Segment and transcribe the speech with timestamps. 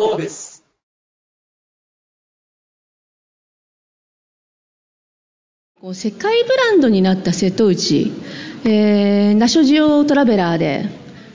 [0.00, 0.62] Globus.
[5.78, 8.10] こう世界ブランドになった瀬戸内、
[8.64, 10.86] えーナショジオトラベラーで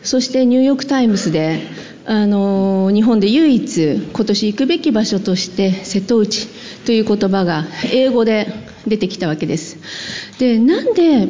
[0.01, 1.59] そしてニューヨーク・タイムズで、
[2.07, 6.47] あのー日本で唯一今年行くべき場所として瀬戸内
[6.87, 8.47] という言葉が英語で
[8.87, 11.27] 出てきたわけですでなんで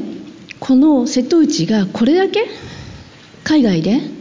[0.62, 2.46] この瀬戸内がこれだけ
[3.44, 4.15] 海外で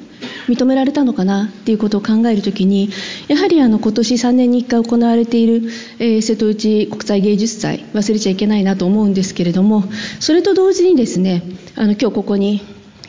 [0.47, 2.91] 認められたのかなっていうことを考えるときに
[3.29, 9.85] やはりあの今年3年に1回行われている、えー瀬戸内国際芸術祭忘れちゃいけないなと思うんですけれども
[10.21, 11.43] それと同時にですね
[11.77, 12.63] あの今日ここに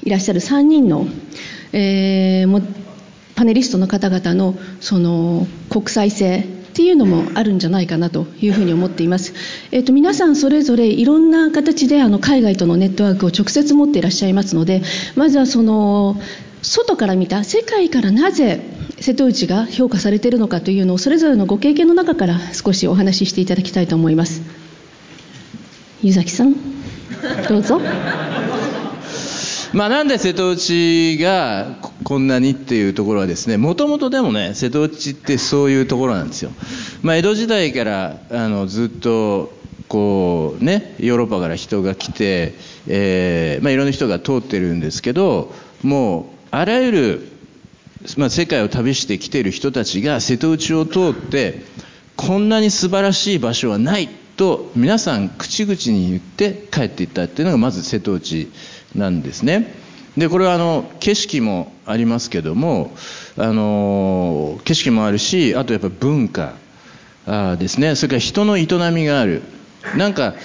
[0.04, 1.08] いらっしゃる3人の、
[1.72, 2.62] えーも
[3.36, 6.40] パネリストの方々のその国際性
[6.76, 9.34] っていうのもあるんじゃないかなというふうに思っています。
[9.72, 14.82] えっ、と皆さんそれぞれいろんな形であの海外とのネットワークを直接持っていらっしゃいますので、
[15.16, 16.18] まずはその
[16.68, 18.60] 外から見た世界からなぜ
[19.00, 24.42] 瀬戸内が評価されているのかというのをそれぞれのご経験の中から少しお話ししていただきたいと思います。
[26.02, 26.56] 湯崎さん、
[27.48, 27.80] どうぞ。
[29.74, 36.52] まあ、なんで瀬戸内がこんなにっていうところはですねもともとでもね瀬戸内ってそういうところなんですよ、
[37.02, 39.52] まあ、江戸時代からあのずっと
[39.90, 42.54] こうねヨーロッパから人が来て、
[42.88, 47.28] えーまあ、いろんな人が通ってるんですけどもうあらゆる、
[48.16, 51.66] まあ、世界を旅してきている人たちが瀬戸内を通って
[52.16, 58.48] こんなに素晴らしい場所はないと皆さん口々に言って帰っていったっていうのがまず瀬戸内
[58.96, 59.76] なんですね。
[60.16, 62.96] でこれはあの景色もありますけども
[63.38, 66.54] あの景色もあるしあとやっぱ文化
[67.26, 69.42] あですねそれから人の営みがある
[69.98, 70.36] なんか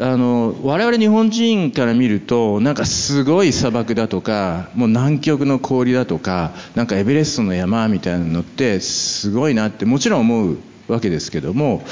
[0.00, 11.82] あの我々日本人から見るとなんかすごい砂漠だとかもう南極の氷だとかなんかエベレストの山みたいなのってすごいなってもちろん思うわけですけども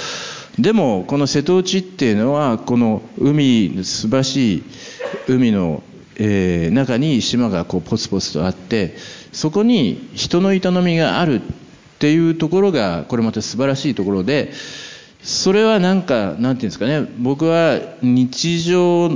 [0.57, 4.65] でもこの瀬戸内っていうのはこの海素晴らしい
[5.27, 5.83] 海の、
[6.15, 8.95] えー中に島がこうポツポツとあって
[9.33, 14.53] そこに人の営みがあるっていうところがこれまた素晴らしいところで
[15.27, 17.05] それはなんかなんていうんですかね。
[17.19, 19.11] 僕は日常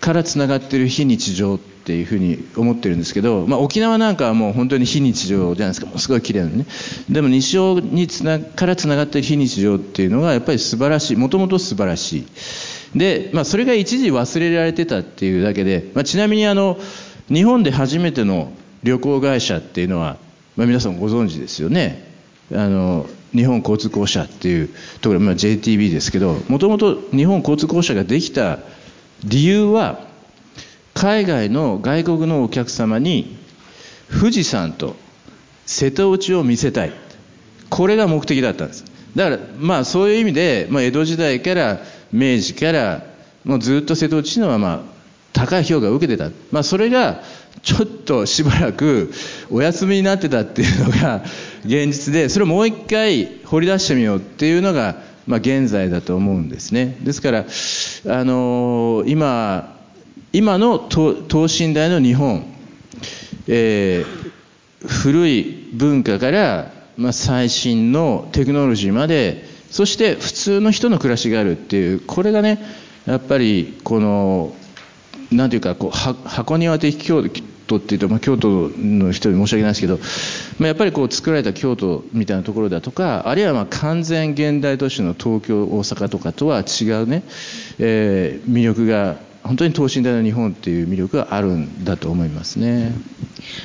[0.00, 5.86] からつながってる非日常っていうふうに思ってるんですけど、まあ、沖縄なんかはもう本当に非日常じゃないですか。
[5.86, 6.66] もうすごい綺麗なのね。
[7.08, 11.16] でも日常につなからつながってる非日常っていうのがやっぱり素晴らしい。
[11.16, 12.26] もともと素晴らし
[12.94, 12.98] い。
[12.98, 16.76] で、まあ、それが一時忘れられてたっていうだけで、まあ、ちなみにあの
[17.28, 18.52] 日本で初めての
[18.82, 20.16] 旅行会社っていうのは、
[20.56, 22.04] まあ、皆さんご存知ですよね。
[22.52, 24.70] あの日本交通公社っていう
[25.00, 28.58] ところ、まあ、JTB ですけどもともと日本交通公社ができた
[29.24, 30.06] 理由は
[30.94, 33.38] 海外の外国のお客様に
[34.10, 34.96] 富士山と
[35.66, 36.92] 瀬戸内を見せたい。
[37.68, 38.84] これが目的だったんです。
[39.14, 41.78] だからまあそういう意味で、まあ、江戸時代から
[42.12, 43.06] 明治から
[43.44, 44.99] もうずっと瀬戸内のはまあ
[45.32, 47.22] 高い評価を受けてた、まあ、それが
[47.62, 49.12] ちょっとしばらく
[49.50, 51.22] お休みになってたっていうのが
[51.64, 54.96] 現実でそれをもう一回掘り出してみようっていうのが、
[55.26, 56.96] まあ、現在だと思うんですね。
[57.02, 59.78] ですからあの今
[60.32, 62.44] 今の等等身大の日本、
[63.46, 64.30] えー
[64.86, 72.58] 古い文化から、まあ、最新のテクノロジーまでそして普通の人の暮らしがあるっていうこれがね
[73.06, 74.54] やっぱりこの
[75.32, 77.22] なんていうかこう箱庭的京
[77.66, 79.98] 都っていうと、まあ、京都の人に申し訳ないですけど、
[80.58, 87.22] まあ、やっぱりこう作られた京都みたいなところだとかあるいはまあ完全現代都市の東京大阪とかとは違うね、
[87.78, 92.92] えー魅力が本当に等身大の日本っていう魅力があるんだと思いますね。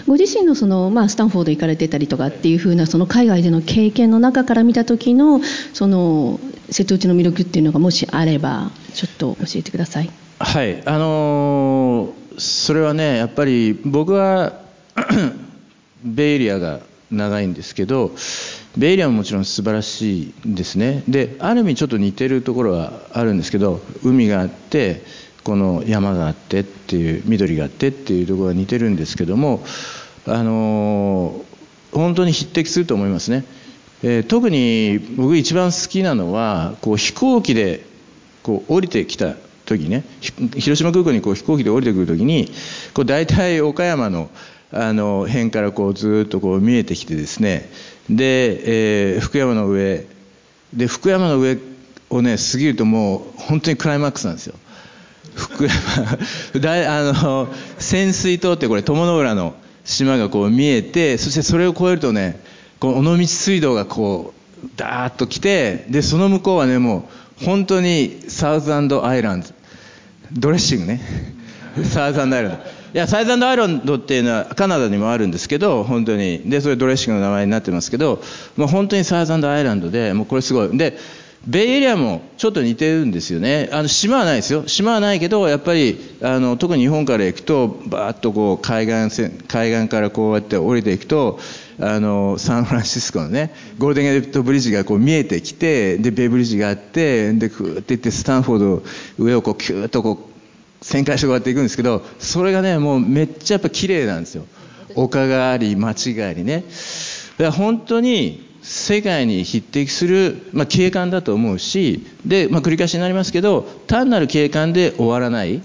[0.08, 5.42] ご自身のその、まあ、スタンフォード行かれてたりとかっていうふうなその海外での経験の中から見た時の
[5.74, 6.40] その
[6.70, 10.10] 瀬戸内の魅力っていうのがもしあればちょっと教えてください。
[10.40, 14.60] はい、あのーそれはねやっぱり僕は
[16.04, 18.12] ベイエリアが長いんですけど
[18.78, 21.02] ベイエリアももちろん素晴らしいですね。
[21.08, 25.02] である意味ちょっと似てるところはあるんですけど海があって
[25.46, 29.64] この山があってっていう緑があってっていうところが似てるんですけども
[30.28, 33.46] あのー本当に匹敵すると思いますね、
[34.04, 37.86] えー特に僕一番好きなのはこう飛行機で
[38.44, 39.36] こう降りてきた
[39.66, 40.04] 時ね
[40.56, 42.52] 広島空港にこう飛行機で降りてくる時に
[42.94, 44.30] こう大体岡山の
[44.72, 47.70] あの辺からこうずっとこう見えてきてですね
[48.10, 50.06] で、えー福山の上
[50.74, 51.58] で福山の上
[52.10, 54.56] をね過ぎるともう本当にクライマックスなんですよ。
[55.36, 56.20] 福山
[56.62, 57.48] 大あの
[57.78, 59.54] 潜水島ってこれ友の浦の
[59.84, 62.40] 島がこう見えてそしてそれを越えるとね
[62.80, 64.34] この尾道水道がこ
[64.64, 67.10] うダーッと来てでその向こうはねも
[67.42, 69.48] う本当にサウザンドアイランド
[70.32, 71.02] ドレッシングね。
[71.84, 72.52] サウザンアイラン。
[72.52, 76.40] ドいやサウザンアイランドっていうのはカナダにもあるんですけど本当に。
[76.46, 78.22] でそれドレッシングの名前になってますけど
[78.56, 80.78] もう本当にサウザンドアイランドでもうこれすごい。
[80.78, 80.98] で
[81.48, 83.70] ベイエリアもちょっと似てるんですよね。
[83.72, 84.68] あの島はないですよ。
[84.68, 91.40] 島はないけどやっぱりあの特に日本から行くとバーッとこう海岸線海岸からこうやって降りていくと
[91.80, 98.84] あのサンフランシスコのねゴールデンゲートブリッジがこう見えてきてでベイブリッジがあってでクーって行ってスタンフォード
[99.18, 104.46] 上をこうキューッとこう旋回してこうやっていくんですけどそれがねもうめっちゃやっぱ綺麗なんですよ。
[104.96, 106.64] 丘があり街がありね。
[107.38, 115.62] だから本当に世界に匹敵する、まあ、景観だと思うしで、まあ、繰り返しになりますけど単なる景観で終わらない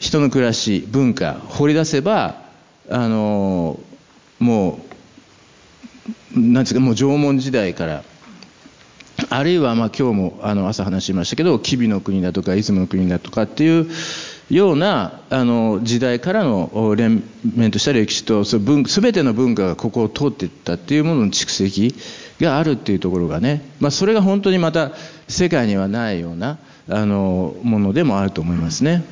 [0.00, 2.42] 人の暮らし文化掘り出せば
[2.88, 3.78] あの
[4.40, 4.80] も
[6.34, 8.02] うなんですかもう縄文時代から
[9.28, 13.86] あるいはまあ今日もあの朝話しましたけど吉備の国だとか出雲の国だとかっていう
[14.48, 17.22] ようなあの時代からの連
[17.54, 21.94] 綿とした歴史とそ文全ての文化がここを通っていったっていうものの蓄積
[22.40, 24.92] があるっていうところがね、まあ、それが本当にまた
[25.28, 26.58] 世界にはないような
[26.88, 29.04] あのものでもあると思いますね。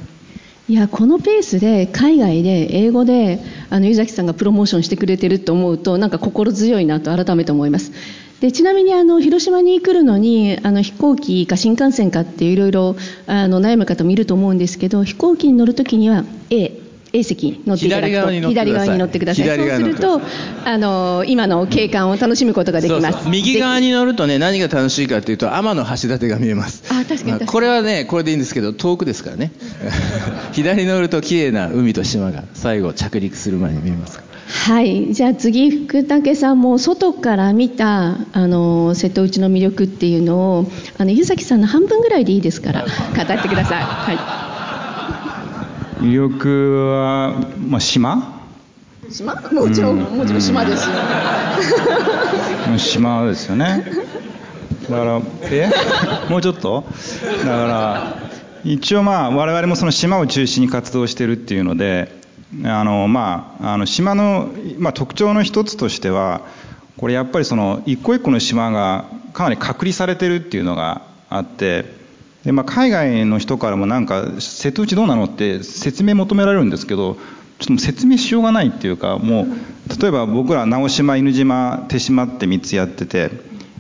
[0.69, 7.93] いやこのペースで海外で英語であの湯崎さんがプロモーションしてくれてると思うとなんか心強いなと改めて思います。
[8.41, 19.47] でちなみにあの広島に来るのにあの飛行機か新幹線かっていろいろ悩む方もいると思うんですけど飛行機に乗るときには A A 席乗っていただくと左側に乗ってください。
[19.47, 20.21] そうすると
[20.65, 23.29] あの今の景観を楽しむことができます。
[23.29, 26.85] 右側に乗るとね何が楽しいかというと天橋立が見えます。
[26.91, 29.53] あ確かに、まあ、これはねこれでいいんですけど遠くですからね。
[30.53, 34.21] 左に乗ると綺麗な海と島が最後着陸する前に見えます
[34.67, 35.13] はい。
[35.15, 43.83] じゃあ次福武さんも外から見たあの瀬戸内の魅力っていうのをあの湯崎さんの半分ぐらいでいいですから語ってください。
[43.83, 44.48] はい
[46.01, 47.35] 魅力は、
[47.67, 48.41] まあ、島？
[49.11, 49.35] 島？
[49.53, 50.95] もちろん、もちろん島ですよ。
[52.79, 53.85] 島ですよね。
[54.89, 55.71] だから、え？
[56.31, 56.85] もうちょっと？
[57.39, 58.17] だから、
[58.65, 62.13] 一応まあ、我々もその島を中心に活動してるっていうので、
[62.65, 64.49] あの、まあ、あの、島の、
[64.79, 66.43] まあ、特徴の一つとしては、
[66.97, 71.98] これやっぱりその、一個一個の島がかなり隔離されてるっていうのがあって、
[72.49, 77.19] で、まあ、海外の人からもなんか瀬戸内どうなのって説明求められるんですけど
[77.59, 83.33] ちょっと説明しようがないっていうかもう例えば僕ら直島犬島手島って3つやってて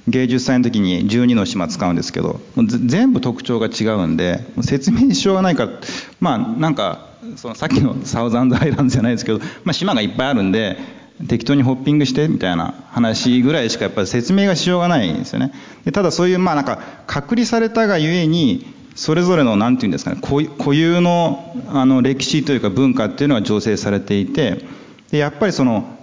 [0.06, 5.72] 芸術祭の時に12の島使うんですけど全部特徴が違うんで説明しようがないから
[6.20, 10.76] まあなんかそのさっきのサウザンドアイランドじゃないですけど、まあ、島がいっぱいあるんで
[11.26, 15.52] 適当にホッピングしてみたいな話ぐらいしかやっぱり説明がしようがないんですよね。
[15.84, 24.64] でただそういうまあなんか隔離されたがゆえにそれぞれの何て言うんですかね固有のあの歴史というか文化っていうのは醸成されていて
[25.10, 25.96] でやっぱりその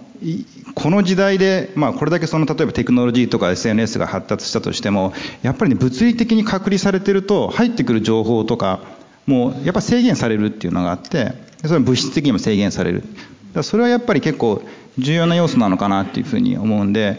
[0.74, 5.12] この時代で、まあ、これだけその例えばテクノロジーとか SNS が発達したとしても
[5.42, 8.80] やっぱり、ね、物理的に隔離されてると入ってくる情報とか
[9.26, 13.04] もうやっぱ制限されるっていうのがあってそれは物質的にも制限される
[13.52, 14.62] だそれはやっぱり結構
[14.98, 17.18] 重要な要素なのかなっていうふうに思うんで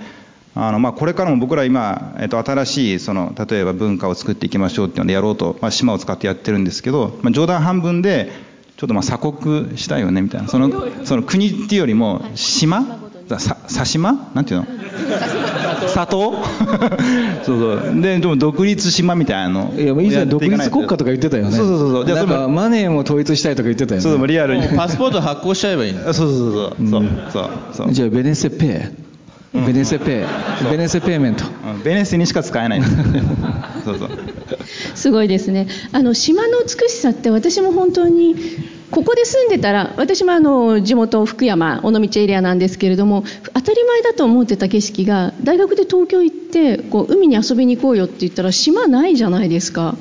[0.56, 8.32] あのまあこれからも僕ら今、えっと、新しいその例えば文化を作っていきましょうっていうのでやろうと、まあ、島を使ってやってるんですけど、まあ、冗談半分で
[8.76, 13.07] ちょっとまあ鎖国したいよねみたいなそのその国っていうよりも島
[13.40, 14.68] さ佐島なんていうの？
[15.90, 16.36] 砂糖。
[17.44, 18.02] そうそう。
[18.02, 19.74] ででも独立島みたいなの。
[19.78, 21.52] いや以前独立国家とか言ってたよね。
[21.52, 22.06] そうそうそう。
[22.06, 24.04] じゃあマネーも統一したいとか言ってたよね。
[24.04, 24.68] そうリアルに。
[24.76, 26.90] パスポート発行しちゃえばいいんだそうそうそう。
[26.90, 27.92] そうそうそう。
[27.92, 28.92] じゃあベネセペ
[29.54, 30.26] ベネセペ
[30.70, 31.44] ベネセペイメント。
[31.84, 32.82] ベネセにしか使えない。
[33.84, 34.10] そうそう。
[34.96, 35.68] すごいですね。
[35.92, 38.36] あの島の美しさって私も本当に
[38.92, 49.96] ここで住んでたら私もあの地元福山尾道エリアなんですけれども当たり前だと思ってた景色が大学で東京行ってこう海に遊びに行こうよって言ったら島ないじゃないですか。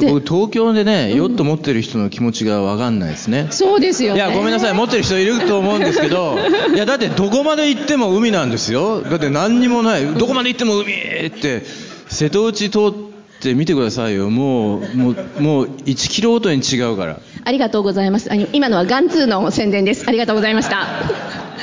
[0.00, 3.48] 僕東京でね、ヨット持ってる人の気持ちが分かんないですね。
[3.50, 4.74] そうですよ、ね、いやごめんなさい。
[4.74, 6.36] 持ってる人いると思うんですけど
[6.74, 9.02] いやだってどこまで行っても海なんですよ。
[9.02, 10.06] だって何にもない。
[10.06, 10.92] どこまで行っても海
[11.26, 11.62] って
[12.08, 12.92] 瀬戸内通っ
[13.40, 14.30] て見てくださいよ。
[14.30, 18.30] もうもうもう1キロごとに違うからありがとうございます。
[18.52, 20.04] 今のはガンツーの宣伝です。
[20.08, 20.86] ありがとうございました。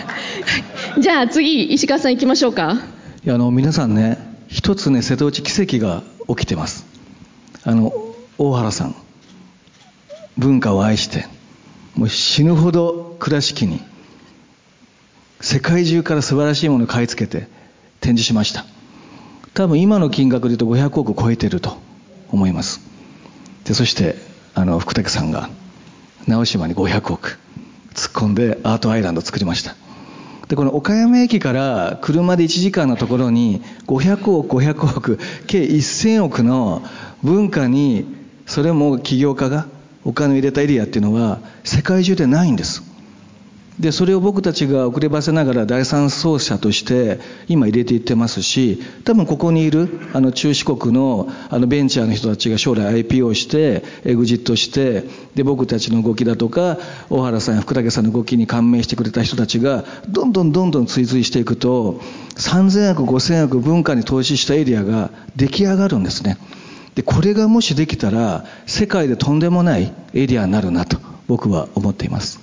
[1.02, 2.80] じゃあ次石川さん行きましょうか。
[3.26, 6.86] いやあの皆さんね一つね瀬戸内奇跡が起きてます。
[7.64, 7.94] あの
[8.38, 8.96] 大原さん。
[10.38, 11.28] 文化を愛して
[11.96, 13.82] もう死ぬほど倉敷に
[15.42, 17.48] 世界中から素晴らしいものを買い付けて
[18.00, 18.66] 展示しました。
[19.54, 21.78] 多分今の金額で言うと500億超えてると
[22.30, 22.82] 思います。
[23.66, 24.16] でそして
[24.54, 25.50] あの福武さんが
[26.28, 27.40] 直島に500億。
[27.94, 29.76] 突っ込んでアートアイランドを作りました。
[30.48, 36.84] でこの岡山駅から車で1時間のところに500億500億計1000億の
[37.24, 38.06] 文化に
[38.48, 39.68] それも起業家が
[40.04, 42.84] お金を入れたエリアっていうのは世界中でないんです。
[43.82, 56.78] でそれを僕たちが遅ればせながら第三走者として今入れていってますし多分ここにいるあの中四国のあのベンチャーの人たちが将来 IPO してエグジットしてで僕たちの動きだとか
[57.10, 62.00] 大原さんや福武さんの動きに感銘してくれた人たちがどんどんどんどん追随していくと
[62.36, 66.38] 3000億5000億文化に投資したエリアが出来上がるんですね。
[66.94, 72.40] でこれがもしできたら世界でとんでもないエリアになるなと僕は思っています、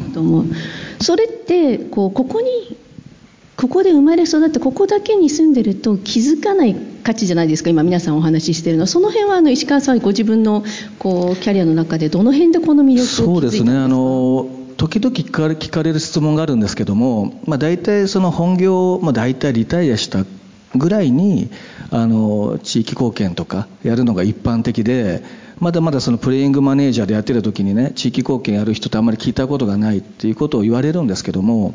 [0.00, 0.44] はいと思う
[1.00, 2.76] それってこうここに
[3.56, 10.64] ここで生まれ育ってここだけに住んでると気づかない価値じゃないですか今皆さんお話ししてるのその辺はあの石川さんご自分の
[10.98, 20.24] こうキャリアの中でどの辺でこの魅力をそうですねあの時々聞かれ聞かれる質問があるんですけども、まあ、大体その本業、まあ、大体リタイアした
[20.74, 21.50] ぐらいに
[21.90, 25.22] あの地域貢献とかやるのが一般的で
[25.58, 31.74] まだまだそのプレイングマネージャーでやってる時にね地域貢献やる人ってあんまり聞いたことがないっていうことを言われるんですけども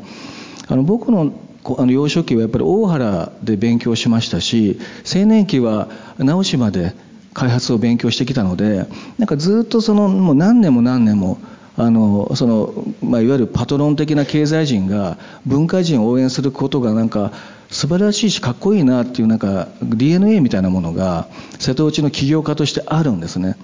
[0.68, 1.32] あの僕の
[1.62, 6.94] あの幼少期はやっぱり大原で勉強しましたし青年期は直島で
[7.34, 8.86] 開発を勉強してきたので
[9.18, 11.38] なんかずっとそのもう何年も何年も
[11.76, 12.72] あのその、
[13.02, 17.32] まあ、いわゆるパトロン的な経済人が文化人を応援することがなんか
[17.70, 23.56] 素晴らしいしかっこいいなっていうなんか DNA みたいなものが瀬戸内の起業家としてあるんですね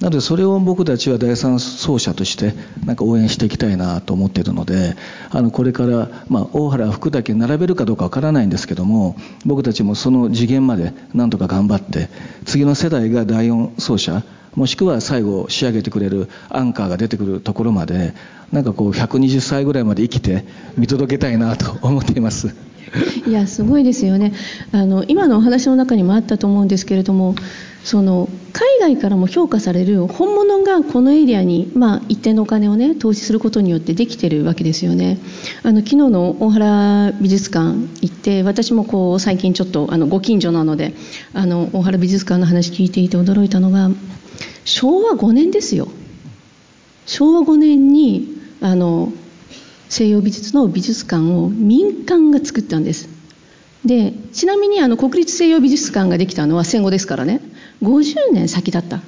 [0.00, 2.54] なのでそれを僕たちは第三走者として
[2.86, 4.96] なんか応援していきたいなと思っているので
[5.30, 9.14] あのこれから、まあ、大原福武並べるかどうかわからないんですけども
[9.44, 12.08] 僕たちもその次元までなんとか頑張って
[12.46, 14.24] 次の世代が第四走者
[14.54, 18.14] もしくは最後仕上げてくれるアンカーが出てくるところまで
[18.52, 20.46] なんかこう120歳ぐらいまで生きて
[20.78, 22.69] 見届けたいなと思っています。
[23.26, 24.32] いやすごいですよね。
[24.72, 27.34] あの今のお話の中にもあったと思うんですけれども
[27.84, 35.18] その海外からも評価される本物がこのエリアに、まあ、一定のお金をね投資することによってできてるわけですよね。
[35.62, 40.94] あの昨日の大原美術館行って私もこう最近ちょっとあのご近所なので
[41.32, 43.90] あの大原美術館の話聞いていて驚いたのが
[44.64, 45.88] 昭和5年ですよ。
[47.06, 49.12] 昭和5年にあの
[49.90, 53.08] 西洋美術の美術館を民間が作ったんです。
[53.84, 57.40] でちなみにあの国立西洋美術館ができたのは戦後ですからね。
[57.82, 59.00] 50年先だった。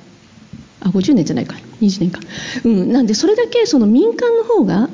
[0.81, 1.55] あ50年じゃないか。
[1.81, 2.21] 20年か。
[2.65, 2.93] うん。
[2.93, 4.89] なんでそれだけその民間の方が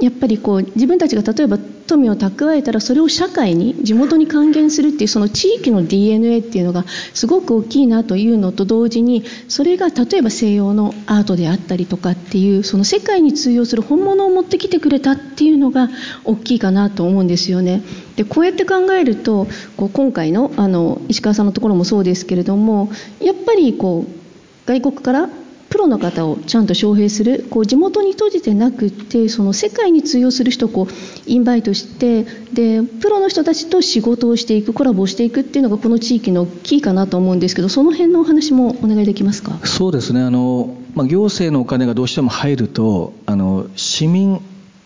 [0.00, 1.58] やっぱりこう自分たちが例えば
[1.92, 15.90] 富を蓄えたらそれを社会に地元に還元するっていうその地域の DNA っていうのがすごく大きいなというのと同時にそれが例えば西洋のアートであったりとかっていうその世界に通用する本物を持ってきてくれたっていうのが
[16.24, 17.82] 大きいかなと思うんですよね。
[18.16, 19.46] でこうやって考えると
[19.76, 24.22] こう今回のあの石川さんのところもそうですけれどもやっぱりこう
[24.66, 25.28] 外国から
[25.72, 30.88] プロの方をちゃんと招聘するこう地元に閉じてなくてその世界に通用する人をこう
[31.26, 39.58] インバイトしてでプロの人たちと仕事をしていくコラボをしていくっていうのがこの地域のキーかなと思うんですけどその辺のお話もお願いできますか？
[39.66, 40.20] そうですね。
[40.20, 44.42] あの、まあ、行政のお金がどうしても入るとあの市民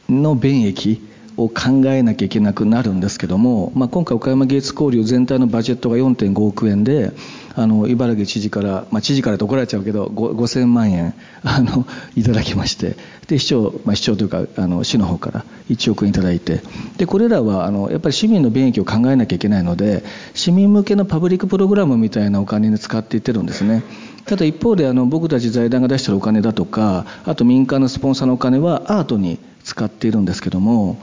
[0.09, 1.03] の便益
[1.37, 7.13] を考えなきゃいけなくなるんですけども、まあ、今回岡山芸術交流全体のバジェットが4.5億円で
[7.55, 12.97] あの茨城知事から、まあ、知事からと怒られちゃうけど5000万円あのいただきまして
[13.29, 16.61] で市長、まあ、市長というかあの市の方から1億円いただいて
[16.97, 23.83] でこれらはあのやっぱり市民の便益を考えなきゃいけないので市民向けのパブリックプログラムみたいなお金に使っていってるんですね。
[24.27, 30.99] ただ一方であの僕たち財団が出してるお金だとかあと民間のスポンサーのお金はアートに使っているんですけども、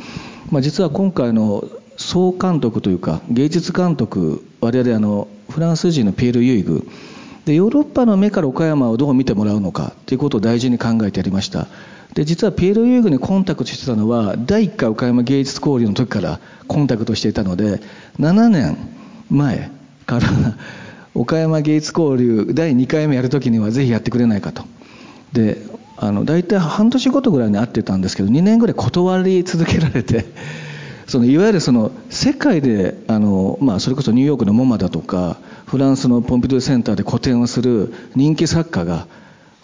[0.50, 1.68] まあ、実は今回の
[1.98, 6.88] 総監督というか芸術監督我々あのフランス人のピエール・ユイグ
[7.46, 11.68] でヨーロッパの目から岡山をどう見てもらうのかということを大事に考えてやりました。
[12.14, 17.82] で実はピエール・ユイグにコンタクトしてたのは第1回岡山芸術交流の時からコンタクトしていたので
[18.20, 18.78] 7年
[19.30, 19.72] 前
[20.06, 20.30] から
[21.16, 24.64] 岡山芸術交流第2回目やる時にはぜひやってくれないかと。
[25.34, 25.58] で
[26.08, 30.26] あの大体半年ごとぐらいに会ってたんですけど2年ぐらい断り続けられて
[31.08, 39.08] そのいわゆるその世界であの、まあ、それこそニューヨークのモマだとかフランスのポンピドゥセンターで個展をする人気作家が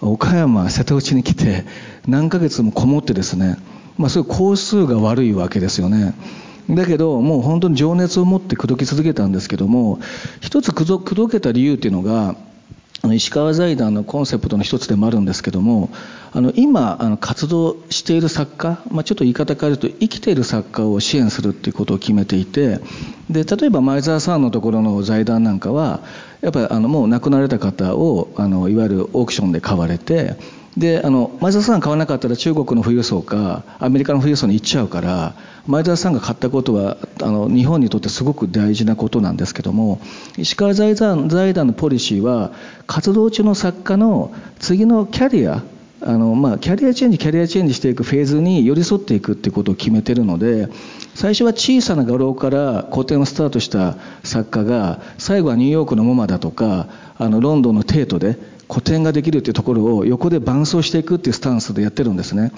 [0.02, 1.66] 岡山瀬戸内に来て
[2.08, 3.58] 何ヶ月もこもってですね
[4.00, 6.14] まあ、そういう工数が悪いわけですよね。
[6.70, 10.00] だけどもう本当に情熱を持って口説き続けたんですけども
[10.40, 12.36] 一つ口説けた理由っていうのが
[13.14, 15.90] 石川財団のコンセプトの一つでもあるんですけども
[16.32, 22.80] あの今あの活動している作家、まあ、ちょっと言い方変えると生きている作家を支援するっていうことを決めていて
[23.30, 26.02] で例えば前澤さんのところの財団なんかは
[26.42, 30.36] やっぱりあのもう亡くなられた方をあのいわゆるオークションで買われて
[30.78, 35.36] であの前澤さん買わなかったら中国の富裕層かアメリカの富裕層に行っちゃうから
[35.68, 40.00] 前澤さんが買ったことはあの日本にとってすごく大事なことなんですけども
[40.38, 42.54] 石川財団財団のポリシーは
[42.88, 45.64] 活動中の作家の次のキャリア
[46.02, 50.70] あのまあ、キャリアチェンジキャリアチェンジしていくフェーズに寄り添っていくっていうことを決めてるので
[51.14, 58.38] 最初は小さな画廊から個展をスタートした作家が最後はニューヨークのモマだとかあのロンドンのテートで
[58.70, 62.54] 個展ができるっていうところを横で伴走していくっていうスタンスでやってるんですね。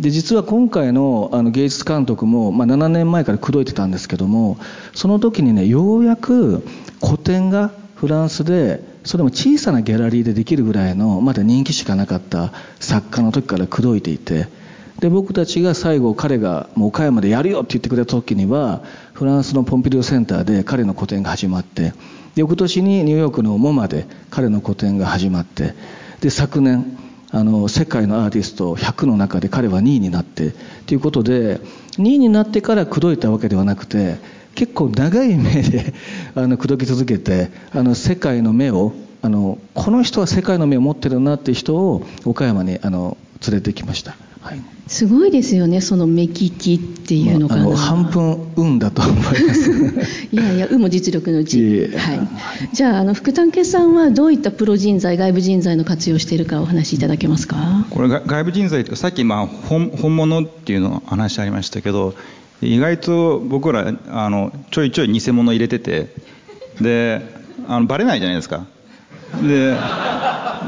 [0.00, 4.56] で実は今回のあの芸術監督も、まあ、7年前から口説いてたんですけども
[4.94, 6.66] その時にねようやく
[7.00, 14.48] 個展がフランスでそれも小さなギャラリーでできるぐらいのまだ人気しかなかった作家の時から口説いていて
[15.00, 21.92] で僕たちが最後彼がもう岡山でやるよって言ってくれた時にはフランスのポンピデューセンターで彼の個展が始まって
[22.36, 25.74] 翌年にニューヨークのモマで彼の個展が始まって
[26.20, 26.98] で昨年
[27.32, 30.52] あの世界のアーティスト100の中で彼は2位になって
[30.86, 31.58] ということで
[31.98, 34.16] 2位になってから口説いたわけではなくて
[34.54, 35.94] 結構長い目で
[36.34, 44.16] あの口説き続けてあの世界の目をあのこの人は世界の目を持ってるなっていう人を岡山にあの連れてきました。
[44.40, 49.70] はい、すごいですよねその目利きっていうのかな、まあ、半分運だと思います。
[50.32, 52.28] いやいや運も実力のうち、はい、
[52.72, 57.86] じゃああの福丹家さんはどういったプロ人材外部人材の活用しているかお話しいただけますか？
[57.90, 62.14] これ外部人材というかさっきまあ本本物っていうの話ありましたけど
[62.60, 66.08] 意外と僕らあのちょいちょい偽物入れてて
[66.80, 67.22] で
[67.68, 68.66] あのバレないじゃないですか。
[69.40, 69.76] で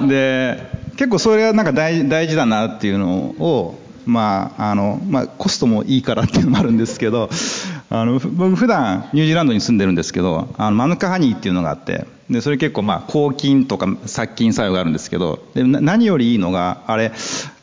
[0.09, 7.31] で結構それはなんか大大事だなっていうのをまああのまあ、コストもいいからっていうのもあるんですけど
[7.91, 17.13] あの僕普段ニュージーランドに住んでるんですけどあのマヌカハニーっていうのがあってでそれ結構まあ抗菌とか殺菌作用があるんですけどで何よりいいのがあれ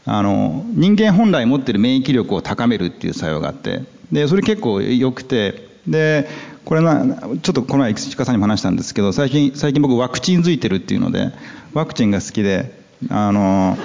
[0.06, 6.28] あの人間本来持ってる免疫力を高めるっていう作用があってでそれ結構良くてで
[6.66, 7.04] これな
[7.42, 11.32] ちょっとこの前市川さんにも話したんですけど最近最近僕ワクチンづいてるっていうので
[11.74, 13.78] ワクチンが好きであの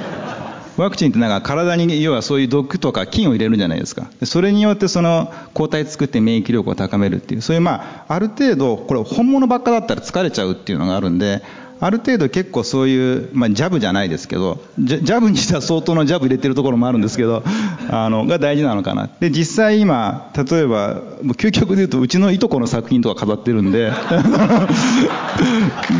[0.76, 4.10] ワクチンってなんか体に要はそういう毒とか菌を入れるじゃないですか。
[4.24, 7.42] それによってその抗体作って免疫力を高めるっていう。
[7.42, 11.42] そういうまあある程度これ本物ばっかだったら疲れちゃうっていうのがあるんで
[11.80, 17.42] ある程度結構そういう、まあ、ジャブじゃないですけどジャブにしたら相当のジャブ入れてるところもあるんですけど
[17.90, 19.10] あのが大事なのかな。
[19.20, 21.02] で実際今例えば
[21.36, 23.92] 究極で言うとうちのいとこの作品とか飾ってるんで。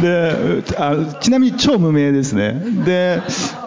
[0.01, 2.63] であちなみに超無名ですね。
[2.85, 3.21] で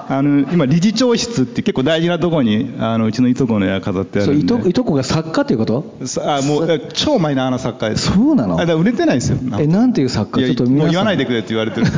[0.09, 4.43] あの今理事長室って結構大事なところにあのうちのいとこの絵が飾ってあるんで。
[4.45, 5.97] いといとこが作家っていうこと？
[6.21, 8.13] あもう超マイナーな作家です。
[8.13, 8.57] そうなの？
[8.59, 9.37] あだ売れてないですよ。
[9.59, 10.47] えなんていう作家？
[10.47, 11.87] ちょっともう言わないでくれって言われてる。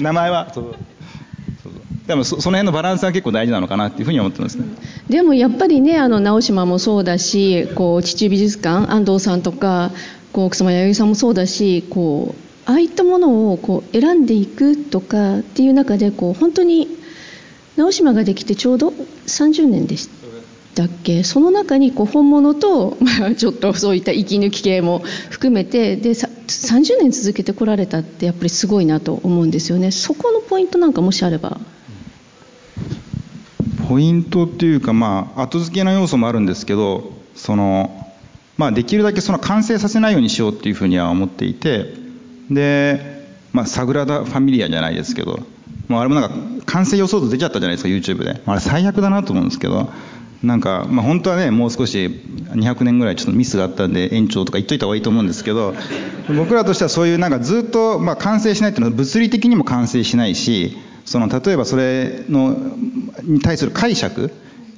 [0.00, 0.52] 名前は？
[0.52, 0.74] そう
[2.06, 4.64] でもそその辺のバランスは結構大事なのかなっていうふうに思ってますね。
[5.08, 9.92] でもやっぱりねあの直島もそうだしこう秩父美術館安藤さんとか
[10.32, 16.86] こう奥様弥生さんもそうだしこうああいったものをこう選んでいくとかっていう中でこう本当に
[17.76, 18.90] 直島ができてちょうど
[19.26, 20.08] 30年でし
[20.76, 21.24] たっけ？
[21.24, 31.58] その中にこう本物と、 まあ、ちょっとそういった息抜き系も含めてで30年続けてこられたってやっぱりすごいなと思うんですよねそこのポイントなんかもしあれば。
[33.88, 38.06] ポイントっていうかまあ後付けの要素もあるんですけどその
[38.56, 41.98] まあできるだけその完成させないようにしようっていうふうには思っていて
[42.50, 45.40] で、まあ、サグラダ・ファミリアじゃないですけど、
[45.88, 46.36] もうあれもなんか
[46.66, 48.40] 完成予想図出ちゃったじゃないですか YouTube で。
[48.46, 49.90] あれ最悪だなと思うんですけど
[50.42, 55.74] なんか、まあ、本当はねもう少し200年ぐらいちょっとミスがあったんで延長とか言っといた方がいいと思うんですけど
[56.34, 62.56] 僕らとしてはそういうなんかずっと、まあ、完成しないっていうのは物理的にも完成しないしその例えばそれの
[63.22, 64.30] に対する解釈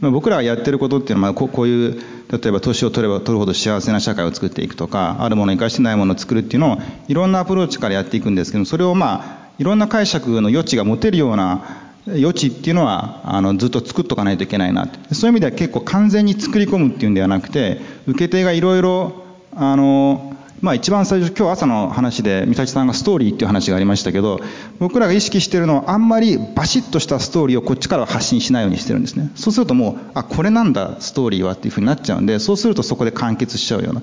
[0.02, 19.22] ま僕らがやってることっていうのはこういう例えば年を取れば取るほど幸せな社会を作っていくとかあるものを生かしてないものを作るっていうのをいろんなアプローチからやっていくんですけどそれをまあいろんな解釈の余地が持てるような余地っていうのはあのずっと作っとかないといけないなそういう意味では結構完全に作り込むっていうんではなくて受け手がいろいろ
[19.54, 20.31] あの
[20.62, 24.38] まあ、一番最初今日朝の話で美咲さんがストーリーっていう話がありましたけど
[24.78, 29.32] 僕らが意識してるのはあんまりバシッとしたストーリーをこっちから発信しないようにしてるんですね。
[29.34, 34.02] そうするともうあこれなんだストーリーはっていうふうになっちゃうんでそうするとそこで完結しちゃうような。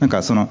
[0.00, 0.48] なんかその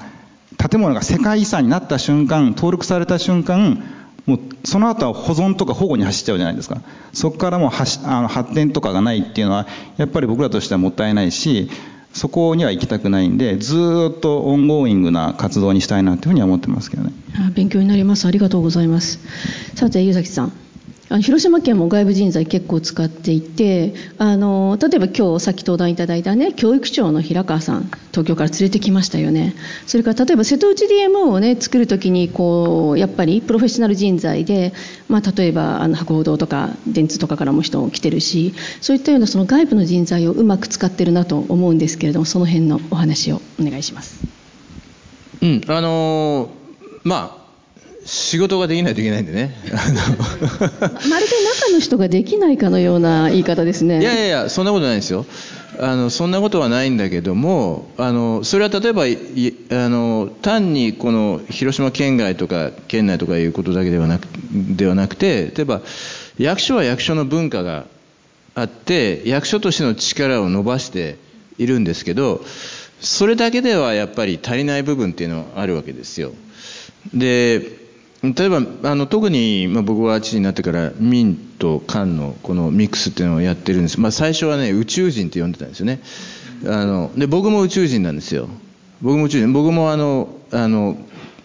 [0.56, 3.82] 建物が世界遺産になった瞬間登録された瞬間
[4.24, 6.80] もうその後は保存とか保護に走っちゃうじゃないですか。
[7.12, 9.66] そこからもうはしあの発展とかがないっていうのは
[9.98, 11.68] やっぱり僕らとしてはもったいないし
[12.12, 17.12] そこには行きたくないんでずっとオンゴーイングな活動にしたいなというふうには思ってますけどね。
[17.54, 18.26] 勉強になります。
[18.26, 19.20] ありがとうございます。
[19.74, 20.52] さて湯崎さん。
[21.10, 29.56] あの広島県も外部人材結構使っていてあの例えば今日さっき登壇いただいたね教育長の平川さん東京から連れてきましたよね
[29.88, 34.72] それから例えば瀬戸内 DMO をね作る時にこうやっぱりプロフェッショナル人材で、
[35.08, 44.24] まあ、例えばあの博報堂とか電通とかからも人も来てるしそういったようなその外部の人材をうまく使ってるなと思うんですけれどもその辺のお話をお願いします。
[45.42, 47.39] うんあのー、まあ
[48.10, 49.54] 仕事ができないといけないんでね。
[49.70, 54.00] まるで中の人ができないかのような言い方ですね。
[54.00, 55.26] いやいやいやそんなことないですよ。
[55.78, 65.80] あのそんなことはないんだけどもあのそれは例えばあの単にこの広島県外とか県内とかいうことだけではなくではなくて例えば
[66.36, 67.86] 役所は役所の文化が
[68.56, 71.16] あって役所としての力を伸ばして
[71.58, 72.44] いるんですけど
[73.00, 76.32] それだけではやっぱり足りない部分っていうのはあるわけですよ。
[77.14, 77.80] で
[78.22, 86.00] 例えばあの特に、まあ、僕は知事になってから民と官のこのミックスっていうのをやってるんです、まあ、最初はね宇宙人って呼んでたんですよね。
[86.66, 88.48] あので僕も宇宙人なんですよ。
[89.00, 89.52] 僕も宇宙人。
[89.54, 90.98] 僕もあのあの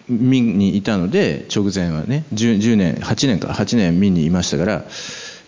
[0.09, 3.47] 民にいたので直前はね 10, 10年8年か。
[3.49, 4.85] 8年民にいましたから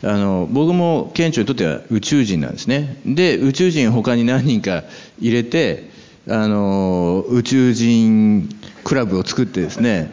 [0.04, 3.02] あの僕も県庁にとっては宇宙人なんですね。
[3.06, 4.86] で宇宙人他に何人か
[5.20, 5.90] 入れて
[6.30, 8.48] あの宇宙人
[8.86, 10.10] クラブを作ってですね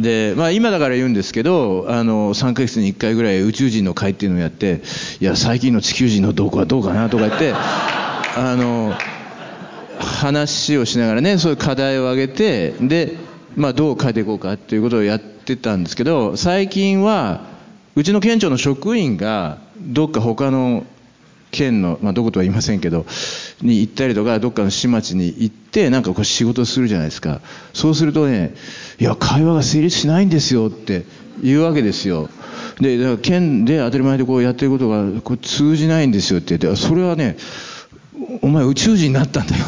[0.00, 4.82] で、まあ、今だから言うんですけどあの3ヶ月に1回ぐらい宇宙人の会っていうのをやって
[5.20, 8.94] いや最近の地球人の動向はどうかなとか言って あの
[9.98, 13.16] 話をしながらねそういう課題を挙げてで、
[13.56, 17.42] まあ、どう変えていこうかっていうことをやってたんですけど最近は
[17.96, 20.86] うちの県庁の職員がどっか他の
[21.50, 23.06] 県の、まあ、どことは言いませんけど
[23.62, 27.40] に行ったりとかどっかの市町に行ってなんかこう仕事するじゃないですか。
[27.72, 28.54] そうするとね
[28.98, 31.04] いや会話が成立しないんですよって
[31.42, 32.28] 言うわけですよ。
[32.80, 37.36] でだから県で当たり前でこうやってることがこう通じないんですよって言ってそれはね
[38.42, 39.64] お前宇宙人になったんだよ。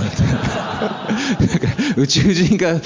[1.97, 2.81] 宇宙人が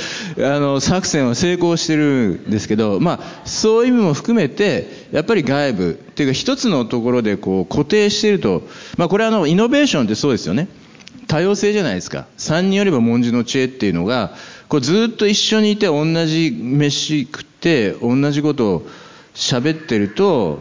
[0.55, 8.63] あの作戦は成功してるんですけどまあそういう意味も含めてやっぱり外部っていうか一つのところでこう固定してると
[8.97, 10.69] まあこれはあのイノベーションってそうですよね。
[11.27, 12.27] 多様性じゃないですか。
[12.37, 14.35] 三人よれば文字の知恵っていうのが
[14.69, 18.87] こうずっと一緒にいて同じ飯食って同じことを
[19.35, 20.61] 喋ってると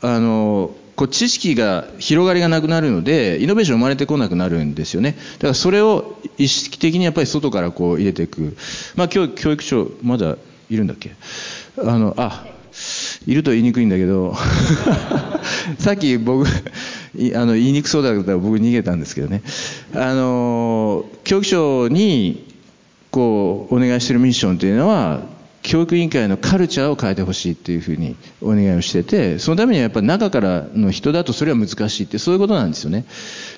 [0.00, 5.16] あのこう知識が広がりがなくなるのでイノベーション生まれてこなくなるんですよね。
[5.34, 8.56] だからそれを意識的にやっぱり外からこう入れていく。
[8.94, 10.36] まあ今日教育長まだ
[10.70, 11.12] いるんだっけ？
[11.78, 12.46] あのあ
[13.26, 14.34] いると言いにくいんだけど。
[15.78, 16.48] さっき僕あ
[17.44, 19.42] の言いにくそうだったら僕逃げたんですけどね。
[19.94, 22.44] あの教育長に
[23.10, 25.20] こうお願いしてるミッションというのは
[25.62, 33.04] 教育委員会のカルチャーを変えてほしいっていうふうにお願いをしててそのためにはやっぱり中からの人だとそれは難しいってそういうことなんですよね。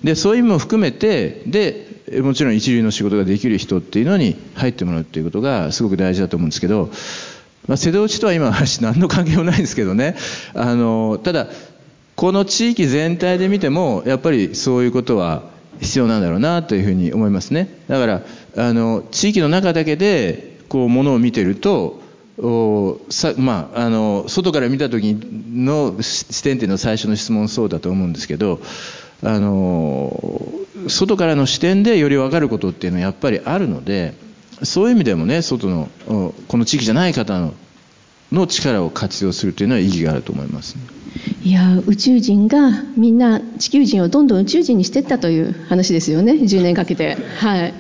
[0.03, 6.91] でそういう意味も含めてでもちろん一流の仕事ができる人っていうのに入ってもらうっていうことがすごく大事だと思うんですけど、
[7.67, 10.17] まあ、瀬戸内とは今の話何の関係もないんですけどね。
[10.53, 11.49] あのただ
[12.17, 15.43] この地域全体で見てもやっぱりそういうことは
[15.81, 17.69] 必要なんだろうなというふうに思いますね。
[17.89, 18.23] だから
[18.57, 22.03] あの地域の中だけでこうものを見てると
[22.37, 28.59] おさまあ、あの外から見た時の視点っていうのは最初の質問そうだと思うんですけど
[29.23, 30.21] あの
[30.89, 34.15] 外からの視点でより分かることっていうのはやっぱりあるので
[34.65, 35.89] そういう意味でもね外の
[36.49, 37.55] この地域じゃない方の
[38.33, 40.83] の力を活用するというのは意義があると思います、ね、
[41.45, 46.33] いや宇宙人がみんな地球人をどんどん宇宙人にしていったという話ですよね。
[46.33, 47.17] 10年かけて。
[47.39, 47.75] はい。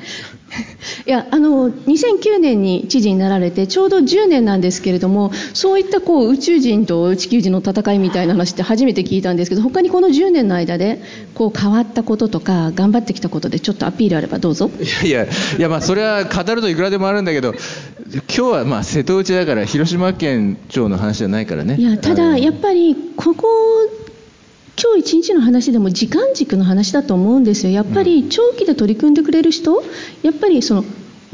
[1.06, 11.02] いやあの2009年に知事になられてちょうど10年なんですけれどもそういったこう宇宙人と地球人の戦いみたいな話って初めて聞いたんですけど他にこの10年の間で
[11.34, 14.70] こう変わったこととか頑張ってきたことでちょっとアピールあればどうぞ。
[14.80, 21.76] いやいやいやまあそれは語るといくらでもあるんだけど今日はまあ瀬戸内だから広島県庁の話じゃないからね。
[21.78, 23.46] いやただやっぱりここ
[24.80, 27.72] 今日一日の話でも時間軸の話だと思うんですよ。
[27.72, 29.82] やっぱり長期で取り組んでくれる人
[30.22, 30.84] やっぱりその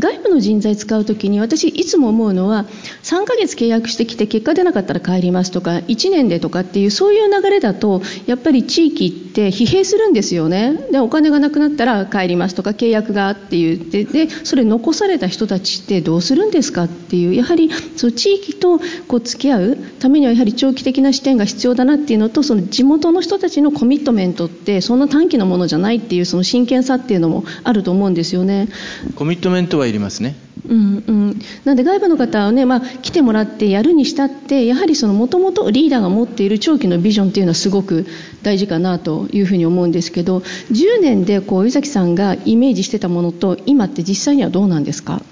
[0.01, 2.65] 外部の人材使う時に私いつも思うのは
[3.03, 28.69] 3ヶ月契約してきて結果出なかったら帰りますとか1年でとかっていうそういう流れだとやっぱり地域って疲弊するんですよねでお金がなくなったら帰りますとか契約がって言ってでそれ残された人たちってどうするんですかっていうやはりその地域とこう付き合うためにはやはり長期的な視点が必要だなっていうのとその地元の人たちのコミットメントってそんな短期のものじゃないっていうその真剣さっていうのもあると思うんですよね。
[29.15, 30.37] コミットメントはいりますね。
[30.68, 38.07] うんうん、なので外部の方はね、まあ、来てもらってやるにしたってやはりもともとリーダーが持っている長期のビジョンっていうのはすごく
[38.42, 45.22] 大事かなというふうに思うんですけど10年でこう湯崎さんがイメージしてたものと今って実際にはどうなんですか？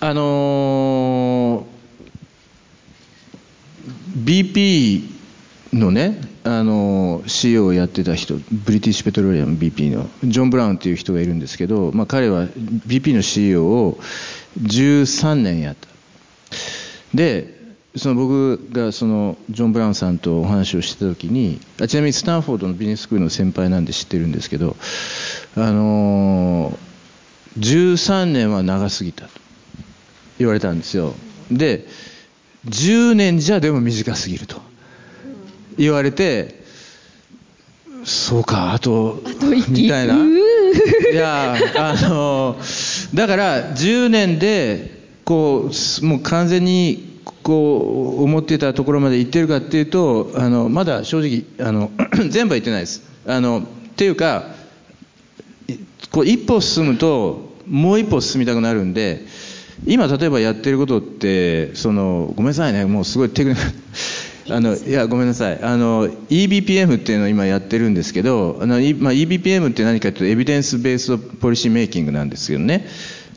[0.00, 1.74] あのー
[4.14, 5.02] BP
[5.72, 13.98] のね、あの CEO をやってた人ブリティッシュペトロリアム BP のジョン・ブラウンっていう人がいるんですけど、まあ、彼は BP の CEO を
[14.60, 15.88] 13年やった。
[17.14, 17.54] で
[17.96, 24.76] その僕がそのジョン・ブラウンさんとお話をしてた時にあちなみにスタンフォードのビジネススクールの先輩なんで知ってるんですけど
[25.56, 26.76] あの
[27.58, 29.30] 13年は長すぎたと
[30.38, 31.14] 言われたんですよ。
[31.50, 31.86] で
[32.66, 34.73] 10年じゃでも短すぎると。
[35.76, 36.62] 言われて
[38.04, 39.22] そうかあと
[39.68, 40.16] みたいな。
[41.12, 42.56] いやあの
[43.14, 45.70] だから10年でこ
[46.02, 51.90] うもう完全にこう思ってたところまで行ってるかっていうとあのまだ正直あの
[52.30, 53.02] 全部は行ってないです。
[53.26, 53.62] あのっ
[53.96, 54.48] ていうか
[55.68, 55.78] い
[56.10, 59.24] こう一歩進むともう一歩進みたくなるんで
[59.86, 63.70] 今例えばやってることってそのごめんなさいねもうすごいテクニカル
[64.50, 65.62] あのいやごめんなさい。
[65.62, 72.86] あの EBPM っていうのを今やってるんですけどあの、いまあ、EBPM って何かというとエビデンスベースドポリシーメイキングなんですけどね。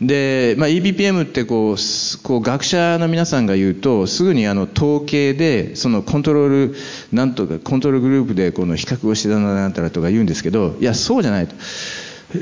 [0.02, 6.76] で、まあ、EBPM ってこうすこう学者の皆さんが言うとすぐにあの統計でそのコントロール
[7.12, 11.56] なんとかコントロールグループでこの比較をしてたなんたらとか言うんですけどいやそうじゃないと。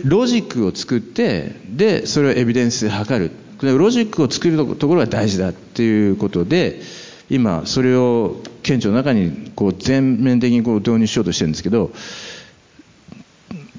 [0.03, 3.31] ロジックを作ってでそれをエビデンスで測る。
[3.61, 6.81] でロジックを作るところが大事だっていうことで
[7.29, 11.91] 今それを県庁の中にこう全面的にこう導入しようとしてるんですけど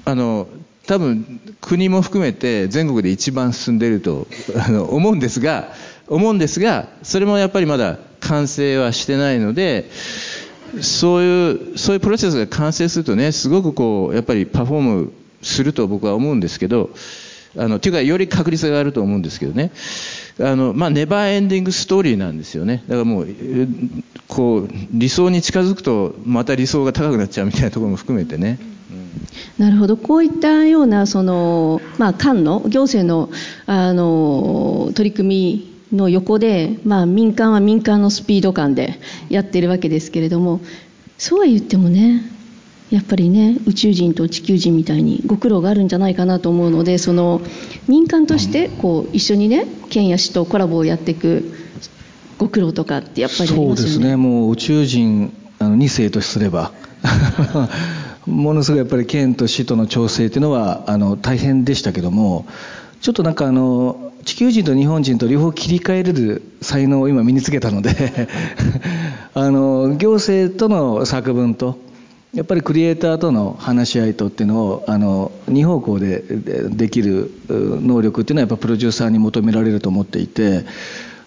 [0.05, 0.47] あの
[0.87, 5.73] 多分国も含めて全国で一番進んでいると あの思うんですが
[6.07, 9.89] 思うんですがそれもやっぱりまだ完成はしてないので
[10.81, 16.91] そういうそういうプロセスが完成するとねすごくこうやっぱりパフォームすると僕は思うんですけど
[17.57, 19.71] あのっていうかより確率があると思うんですけどね。
[20.39, 22.83] あのまあネバーエンディングストーリーなんですよね。
[22.87, 23.27] だからもう
[24.27, 28.59] こう理想に近づくとまた理想が高くなっちゃうみたいなところも含めてね、
[29.57, 29.97] なるほど。
[29.97, 33.29] こういったようなその、まあ、官の行政の
[33.65, 35.29] あの取り組
[35.91, 40.59] みの横で、まあ、民間は民間のスピード感でやってるわけですけれども
[41.17, 42.21] そうは言ってもね
[42.89, 47.41] やっぱりね宇宙人と地球人みたいにご苦労があるんじゃないかなと思うのでその
[47.87, 51.53] 民間としてこう一緒にね県や市とコラボをやっていく
[52.37, 53.95] ご苦労とかってやっぱりありそうますよね。
[53.95, 56.71] ですねもう宇宙人あの2世とすれば
[58.25, 62.45] ものすごいやっぱり県と市との調整っていうのはあの大変でしたけども
[63.01, 68.27] ちょっとなんかあの地球人と日本人と両方切り替えれる才能を今身につけたので
[69.33, 71.79] あの行政との作文と
[72.33, 76.21] やっぱりクリエイターとの話し合いとっていうのをあの二方向で
[76.69, 80.65] できる能力っていうのはやっぱプロデューサーに求められると思っていて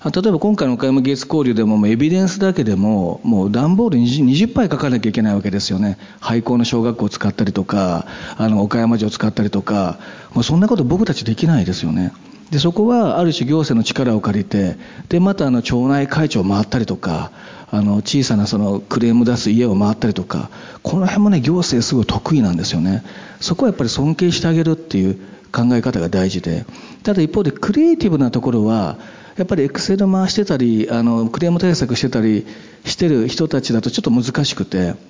[0.03, 5.99] 例えば今回の岡山芸術交流でももエビデンスだけでももう段ボール 20, 20杯書かなきゃいけないわけですよね。
[6.21, 8.07] 廃校の小学校を使ったりとか
[8.39, 9.99] あの岡山城を使ったりとか
[10.33, 12.13] もうそんなこと僕たちできないですよね。
[12.51, 14.77] でそこはある種行政の力を借りて
[15.09, 17.31] でまたあの町内会長を回ったりとか
[17.73, 20.51] あの小さなそのクレーム出す家を回ったりとか
[20.83, 23.05] この辺もね行政すごい得意なんですよね。
[23.41, 25.19] そこはやっぱり尊敬してあげるっていう
[25.53, 26.65] 考え方が大事で。
[27.03, 28.99] ただ一方でクリエイティブなところは
[29.37, 32.47] やっぱりエクセル回してたりあのクレーム対策してたり
[32.85, 35.10] してる人たちだとちょっと難しくて。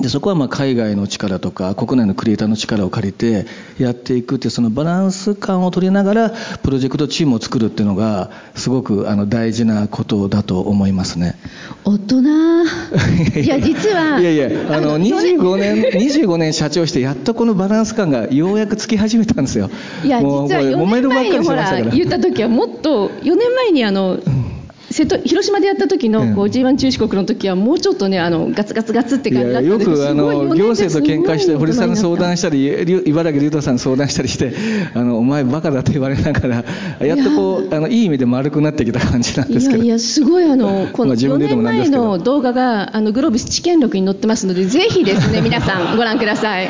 [0.00, 3.46] でそこはまあ海外の力とか国内のクリエイターの力を借りて
[3.78, 6.30] やっていくっていうそのバランス感を取りながら
[6.62, 11.36] プロジェクトチームを作るっていうのがすごくあの大事なことだと思いますね。
[11.84, 12.20] 大人？
[13.40, 19.70] いや実はいやいやあの25年25年社長してやっとこのバランス感がようやくつき始めたんですよ。
[20.04, 24.18] いや実はもうこれ4年前にほらら言った時はもっと4年前にあの
[24.90, 29.90] 瀬戸広島でやった時のこう G1 中四国の時はもうちょっとねあのガツガツガツってい感じだったんです。
[29.90, 34.52] くあの行政と喧嘩して堀さんに相談したりり茨城龍斗さんに相談したりして
[34.94, 36.64] あのお前バカだと言われなが
[37.00, 39.82] らやっとこうあのいい意味で丸くなってきた感じなんですけど。
[39.82, 46.68] いやいやすごいあのこの4まあ自分で言うの年前の動画があのグローブス知見録に載ってますのでぜひですね 皆さんご覧ください。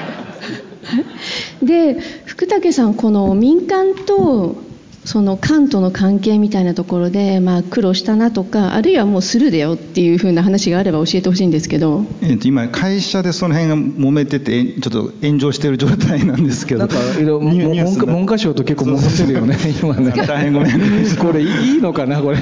[1.63, 4.57] で福武さんこの民間と
[5.05, 12.05] その官との関係みたいなところで、まあ、苦労したなとかあるいはもうスルーだよっていうふうな話があれば教えてほしいんですけど。
[12.21, 16.81] えーと今会社でその辺が揉めててえちょっと炎上している状態なんですけど。
[16.81, 20.27] なんか文科文科省と結構揉めてるよね今ね。
[20.27, 21.19] 大変ごめんなさい。
[21.19, 22.39] これいいのかなこれ。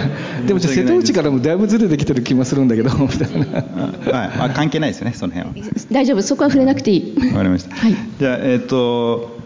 [0.47, 4.39] でも瀬戸内からもだいぶずれてきてる気もするんだけどみたいなはい。
[4.39, 5.67] まあ、関係ないですよねその辺は。
[5.93, 6.23] 大丈夫。
[6.23, 7.29] そこは触れなくていい。
[7.29, 7.95] わかりました、はい。
[8.19, 9.39] じゃあえっ、と、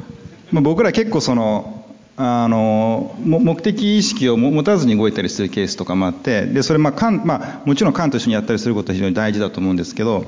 [0.50, 1.81] まあ、僕ら結構その
[2.16, 10.26] あの目的意識を持たずに動いたりするケースとかもあってでそれまあ官、まあ、もちろん官と一緒にやったりすることは非常に大事だと思うんですけど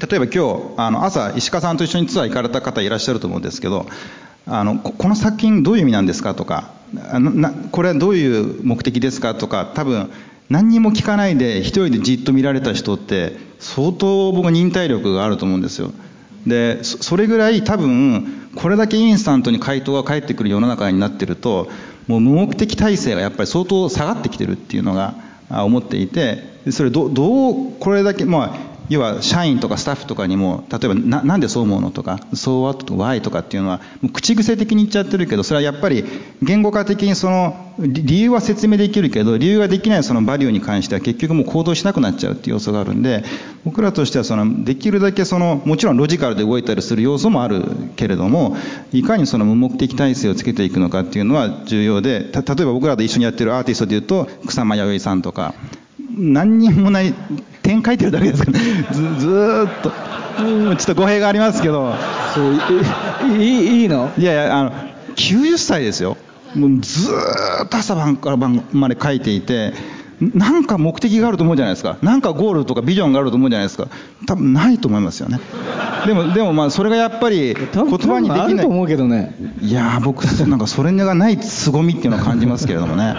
[0.00, 3.86] 例えば今日あの朝石川さんと一緒にツアー行かれた方いらっしゃると思うんですけど
[4.46, 6.72] あのこの作品どういう意味なんですかとか
[7.10, 10.10] あななこれはどういう目的ですかとか多分
[10.50, 15.92] 何にも聞かないで一人でじっと見られた人って相当僕は忍耐力があると思うんですよ。
[16.46, 21.68] でそれぐらい多分これだけインスタントに回答が返ってくる世の中になってると
[22.06, 25.14] もう無目的体制がやっぱり相当下がってきてるっていうのが
[25.50, 33.80] 思っていてそれどどうこれだけまあ要は社員とかスタッフとかにも例えばななんでそう思うのとか「そうは」とか「why」とかっていうのは
[34.12, 36.04] 口癖的に言っちゃってるけどそれはやっぱり
[36.42, 43.24] 言語化的にその理由は説明できるけど理由ができないそのバリューに関しては結局もう行動しなくなっちゃうっていう要素があるんで
[43.64, 47.62] 僕らとしてはそのできるだけそのもちろんロジカルで動いたりする要素もある
[47.96, 48.56] けれども
[48.92, 55.54] いかにその無目的体制をつけていくのかっていうのは重要でた例えば僕らと一緒にやってるアーティストでいうと草間彌生さんとか
[56.16, 57.14] 何にもない
[57.62, 58.58] 点書いてるだけですから
[58.92, 59.92] ずずーっと
[60.42, 61.94] うんちょっと語弊がありますけど。
[62.34, 62.54] そう
[63.38, 64.10] いいいいいの？
[64.16, 64.72] いやいやあの
[65.16, 66.16] 90歳ですよ。
[66.54, 69.74] もうずーっと朝晩から晩まで書いていて
[70.20, 71.98] なんか目的があると思うじゃないですか。
[72.00, 73.88] なんかゴールとかビジョンがあると思うじゃないですか。
[74.26, 75.40] 多分ないと思いますよね。
[76.06, 78.64] でもでもまあそれがやっぱり言葉にできない。
[78.64, 79.34] と思うけどね。
[79.60, 83.14] いやー僕なんかそれがない凄みっていうのを感じますけれどもね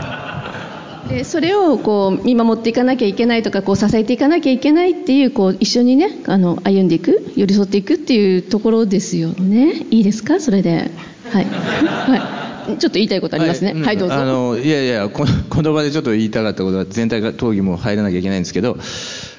[1.10, 9.86] でそれをこう見守っていかなきゃいけないとかこう支えていかなきゃいけないっていうこう一緒にねあの歩んでいく寄り添っていくっていうところですよね。
[9.92, 10.40] いいですか？
[10.40, 10.92] それで。
[11.30, 13.74] はい、 はい、ちょっと言いたいことありますね。
[13.74, 14.16] はい、どうぞ。
[14.16, 18.78] あのいやいやこのこの場でちょっと言いたかったことは全体が討議も入らなきゃいけないんですけど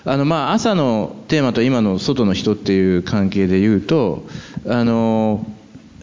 [0.05, 4.27] あのまあ朝のテーマと今の外の人っていう関係で言うと
[4.67, 5.47] あの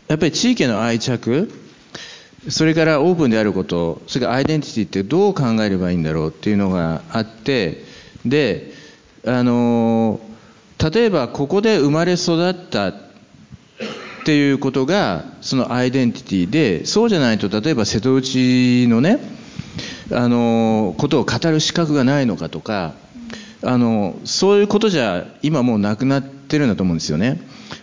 [0.08, 1.52] やっぱり地域の愛着
[2.50, 7.84] それからオープンであることそれからアイデンティティってどう考えればいいんだろうっていうのがあって
[8.26, 8.72] で
[9.26, 10.20] あの
[10.80, 12.94] 例えばここで生まれ育ったっ
[14.26, 19.20] ていうことがそのアイデンティティでそうじゃないと例えば瀬戸内のね
[20.12, 22.94] あのことを語る資格がないのかとか
[23.64, 27.40] あのそういうことじゃ今もうなくなってるんだと思うんですよね。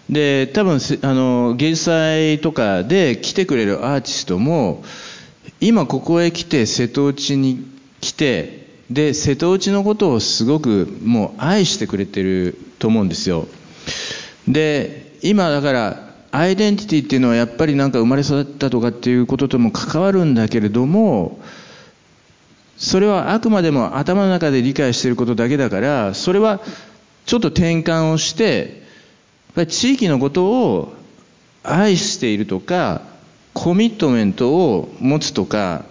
[0.09, 4.83] で多分あの芸術祭とかで来てくれるアーティストも
[5.61, 7.64] 今ここへ来て瀬戸内に
[8.01, 13.46] 来てで瀬戸内のことをすごくもう愛してくれてると思うんですよ。
[14.46, 21.40] で今だからアイデンティティっていうのはやっぱりなんか生まれ育ったとかっていうこととも関わるんだけれども
[22.77, 26.61] それはあくまでも頭の中で理解していることだけだからそれは
[27.27, 28.88] ちょっと転換をして
[29.59, 30.94] ぱり地域のことを
[31.64, 33.03] 愛しているとか
[33.55, 35.85] コミットメントを持つとか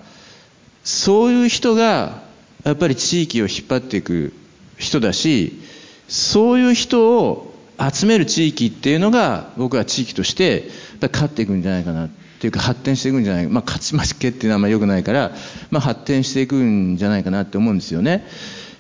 [0.86, 2.22] そういう人が
[2.64, 4.34] やっぱり地域を引っ張っていく
[4.78, 5.60] 人だし
[6.08, 10.68] そういう人を集める地域っていうのが僕は地域として
[11.02, 15.32] やっぱ勝っていくんじゃないかなっていうか発展していくんじゃないか、まあ、勝ち負けっていうのはあんまり良くないから、
[15.72, 18.26] まあ、発展していくんじゃないかなって思うんですよね。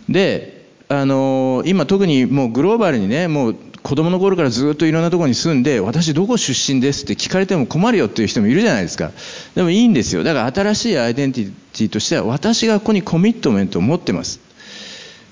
[0.07, 0.57] で
[0.89, 3.55] あの今特にもうグローバルにねもう
[3.87, 9.13] 子供の頃からずっといろんなところに住んで私どこ出身ですって聞かれても困るよっていう人もいるじゃないですか。
[9.55, 10.25] でもいいんですよ。
[10.25, 14.41] だから新しいアイデンティティとしては私がここにコミットメントを持ってます。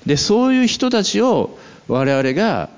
[0.05, 2.69] でそういう人たちを我々が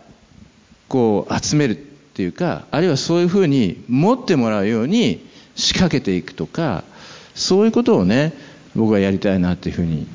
[0.87, 6.85] こう集めるっていうかあるいはそういうふうに持ってもらうように仕掛けていくとか
[7.35, 8.33] そういうことをね
[8.75, 10.07] 僕はやりたいなっていうふうに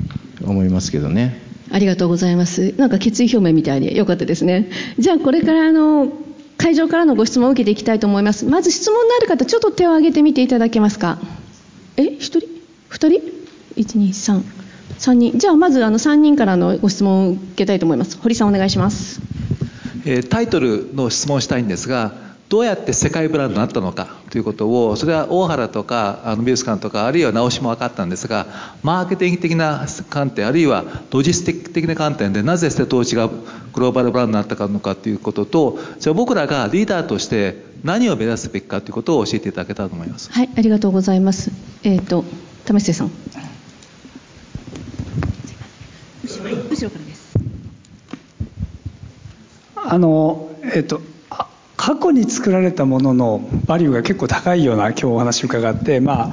[0.42, 1.40] 思いますけどね。
[1.72, 2.74] ありがとうございます。
[2.76, 4.70] なんか決意表明みたいでよかったですね。
[4.98, 6.12] じゃあこれからあの
[6.58, 8.44] 会場からのご質問を受けていきたいと思います。
[8.44, 11.18] まず質問のある方、ちょっと手を挙げてみていただけますか。
[11.96, 12.48] え、一人？
[12.88, 13.42] 二人？
[13.76, 14.44] 一二三
[14.98, 19.20] 3人じゃあまずあの3人からのご質問を受けたいと思います堀さんお願いします、
[20.04, 22.12] えータイトルの質問したいんですが
[22.52, 28.46] どうやって世界ブランドになったのかということをそれは大原とかあの美術館とかあるいは直しも分かったんですが
[28.82, 40.30] マーケティング的な観点あるいはロジスティック的な観点でなぜ瀬戸内がグローバルブランドになったのかということとじゃあ僕らがリーダーとして何を目指すべきかということを教えていただけたらと思います。
[40.30, 41.52] はいありがとうございます。
[41.84, 42.22] えっ、と
[42.66, 43.10] 為末さん。
[46.26, 47.34] 後ろからです。
[49.74, 51.11] あのえっとあ
[51.82, 56.32] 過去に作られたもののバリューが結構高いような今日お話伺ってま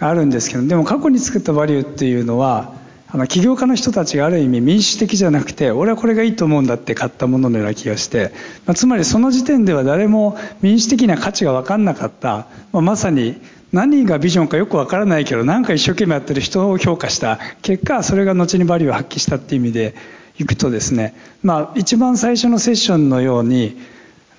[0.00, 2.72] ああるんですけどでも過去に作ったバリューっていうのは
[3.06, 8.32] あの起業家の人たちがある意味民主的じゃなくて俺はこれがいいと思うんだって買ったもののような気がして、
[8.64, 13.38] まあ、つまりその時点では誰も民主的な価値が分かんなかった、まあ、まさに
[13.72, 17.38] 何がビジョンかよく分からないけど何か一生懸命やってる人を評価した。
[17.60, 19.94] 結果それが後にバリューを発揮したっていう意味で
[20.38, 23.76] いくとですね、まあ、一番最初のセッションのように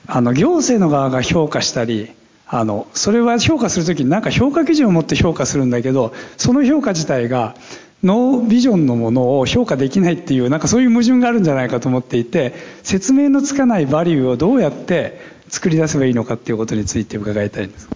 [0.08, 2.12] あの行政の側が評価したり
[2.48, 7.56] あのそれは評価するときに何か評価基準を持って評価するんだけどその評価自体が
[8.04, 12.54] ノービジョンのものを評価できないっていうなんかそういう矛盾があるんじゃないかと思っていて
[12.84, 17.90] 説明のつかないバリューをどうやって作り出せばいいのかっていうことについて伺いたいんです。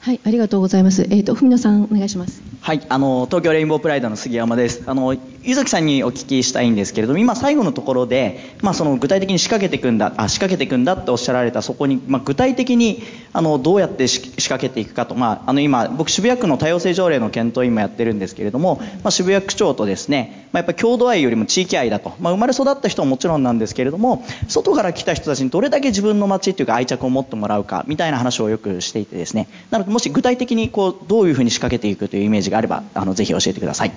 [0.00, 4.82] はいありがとうございますえっ、と文野さんお願いしますはい、あの東京レインボープライドの杉山です。
[4.86, 13.02] あの柚木さんにお聞きしたいんですけれども、今最後のところで、まあその具体的に仕掛けていくんだ、あ仕掛けていくんだっておっしゃられたそこに、まあ具体的に
[13.32, 33.92] あのどうやって仕掛けていくかと、まああの今僕渋谷区の多様性条例の検討を今やってるんですけれども、まあ渋谷区長とですね、まあやっぱ郷土愛よりも地域愛だと、まあ生まれ育った人はもちろんなんですけれども、外から来た人たちにどれだけ自分の街っていうか愛着を持ってもらうかみたいな話をよくしていてですね、なのでもし具体的にこうどういうふうに仕掛けていくというイメージがあれば、あのぜひ教えてください。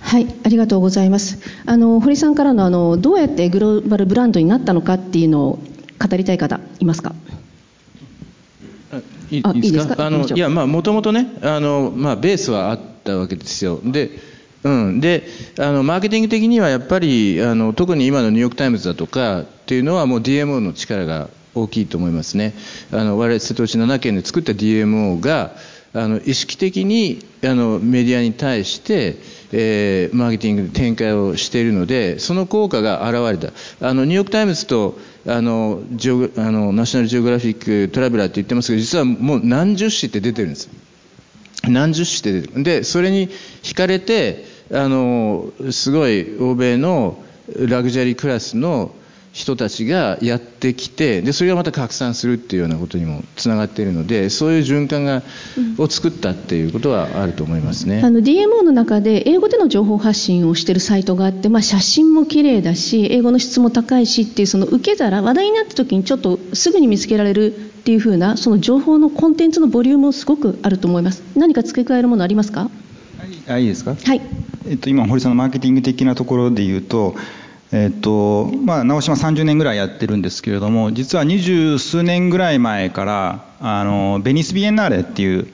[0.00, 1.38] はい、ありがとうございます。
[1.64, 5.58] あの堀さんからのあのどうやってグローバルブランドになったのかっていうのを
[5.98, 7.14] 語りたい方いますか？
[9.30, 10.06] いあいいですか？
[10.06, 10.36] あのいいですか？
[10.36, 13.80] いやまあもともとねあの、まあ、ベースはあったわけですよ。
[13.82, 14.10] で,、
[14.62, 15.26] うん、で
[15.58, 22.52] あのマーケティング的にはやっぱりあの特に今のニューヨーク・タイムズだとかっていうのはもう DMO の力が大きいと思いますね。
[22.92, 25.52] あの我々瀬戸内7県で作った DMO が
[25.96, 29.16] あの意識的にあのメディアに対して、
[29.52, 33.88] えーマーケティング展開をしているのでその効果が現れた。
[33.88, 40.68] あのニューヨーク・タイムズとあのジオあのナショナルジオグラフィックトラベラーって言ってますけど実はもう何十紙って出てるんです。
[41.68, 42.64] 何十紙って出てる。
[42.64, 43.28] でそれに
[43.62, 47.22] 惹かれてあのすごい欧米の
[47.56, 48.92] ラグジュアリークラスの
[49.34, 55.22] 人たちがやってきてでそれがまた拡散するっていうようなことにもつながっているのでそういう循環が、
[55.76, 58.00] を作ったっていうことはあると思いますね。
[58.04, 71.24] あの DMO の中で英語での情報発信をしているサイトがあって、まあ、写真も綺麗だし英語の質も高いしっていうその受け皿話題になった時にちょっとすぐに見つけられるっていう風なその情報のコンテンツのボリュームもすごくあると思います。
[71.36, 72.70] 何か付け加えるものありますか？
[73.48, 73.96] あいいですか？
[73.96, 74.20] はい。
[74.66, 77.14] えっと、今堀さんのマーケティング的なところで言うと、
[77.76, 85.48] えっとまあ、直島30年ぐらいやってるんですけれども実は二十数年ぐらい前からあのベニスビエンナーレっていう、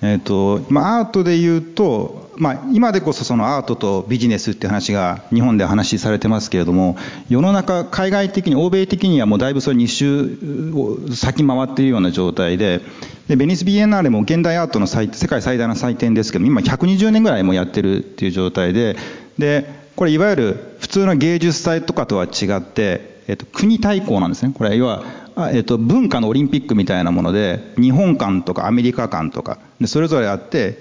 [0.00, 6.96] えっとまあ、アートで言うと、まあ、今でこそそのアートとビジネスって話が日本で話されてますけれども
[7.28, 12.82] 世の中海外的に欧米的にはもうだいぶそれ2周先回っているような状態で
[13.26, 18.94] でベニスビエンナーレも現代アートの世界最大の祭典ですけど今120年ぐらいもやってるっていう状態で
[19.38, 24.52] でこれいわゆる普通の芸術祭とかとは違って、えっと、国対抗なんですね。
[24.56, 25.04] これ要は、
[25.36, 30.78] あえっと、文化のオリンピックみたいなもので日本館とかアメリカ館とかそれぞれあって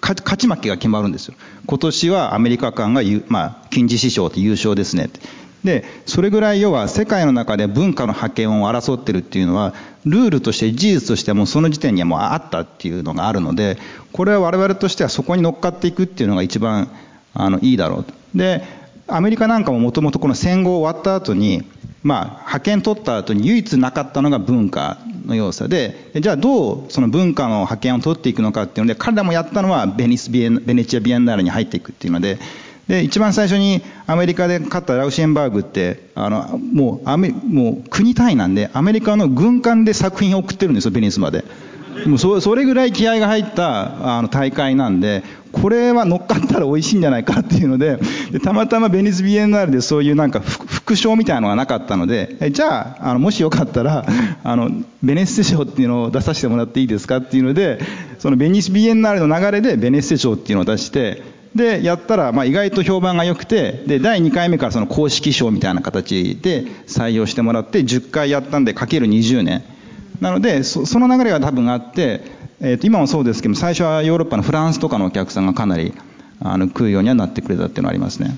[0.00, 1.34] 勝ち負けが決まるんですよ。
[1.66, 5.10] 今年はアメリカ館が、まあ、金獅子賞って優勝ですね
[5.66, 13.76] でそれぐらい要は世界の中で文化の覇権を争ってるっていうのはルールとして事実としてもうその時点にはもうあったっていうのがあるので
[14.12, 16.88] これは我々としてはそこに乗っかっていくっていうのが一番
[17.36, 18.12] あのいいだろうと。
[18.34, 18.62] で
[19.08, 21.62] アメリカなんかももともとこの戦後終わった後に
[22.02, 32.38] まあ派遣取った後に唯一なかったのが文化の要素でじゃあどうその文化の派遣を取っていくのかっていうので彼らもやったのはベニスビエベネチア・ビエンナーレに入っていくっていうので
[32.88, 41.44] で一番最初にアメリカで勝ったラウシェンバーグってあのもうアメもう国単位なんでアメリカの軍艦で作品を送ってるんですよベニスまで。
[42.06, 45.24] もうそそれぐらい気合が入ったあの大会なんで
[45.60, 47.98] これは乗っかったら美味しいんじゃないかっていうので
[48.30, 54.04] でたまたまベニスビエンナーレでそういうなんか副賞みたいなのがなかったのでえじゃああのもしよかったら
[54.44, 54.70] あの
[55.02, 57.80] ベネッセ賞っていうのを出させてもらっていいですかっていうので
[58.18, 61.22] そのベニスビエンナーレの流れでベネッセ賞っていうのを出して
[61.54, 69.64] でやったら、まあ、意外と評判が良くてで第2回目からその公式賞みたいな形で採用してもらって10回やったんでかける20年。
[70.20, 72.22] なのでそその流れが多分あって、
[72.60, 75.92] えーと今もそうですけど最初はヨーロッパのフランスとかのお客さんがかなり
[76.40, 78.36] あの食うようにはなってくれたっていうのはありますね。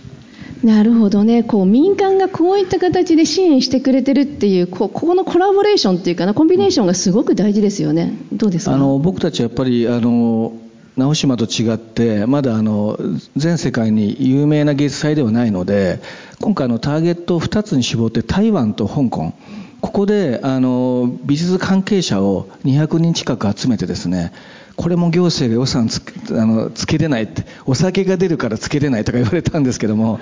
[0.64, 1.44] なるほどね。
[1.44, 8.12] こう民間がこういった形で支援してくれてるっていうこうここのコラボレーションっていうかなコンビネーションがすごく大事ですよね。
[8.32, 8.74] どうですか？
[8.74, 10.52] あの僕たちはやっぱりあの
[10.96, 12.98] 直島と違ってまだあの
[13.36, 16.00] 全世界に有名な芸術祭ではないので
[16.40, 19.32] 今回のターゲットを2つに絞って台湾と香港
[19.80, 24.32] ここであの美術関係者を200人近く集めてですね
[24.78, 26.00] これも行政が予算つ
[26.30, 30.20] あのつけれないってお酒が出るからつけれないとか言われたんですけども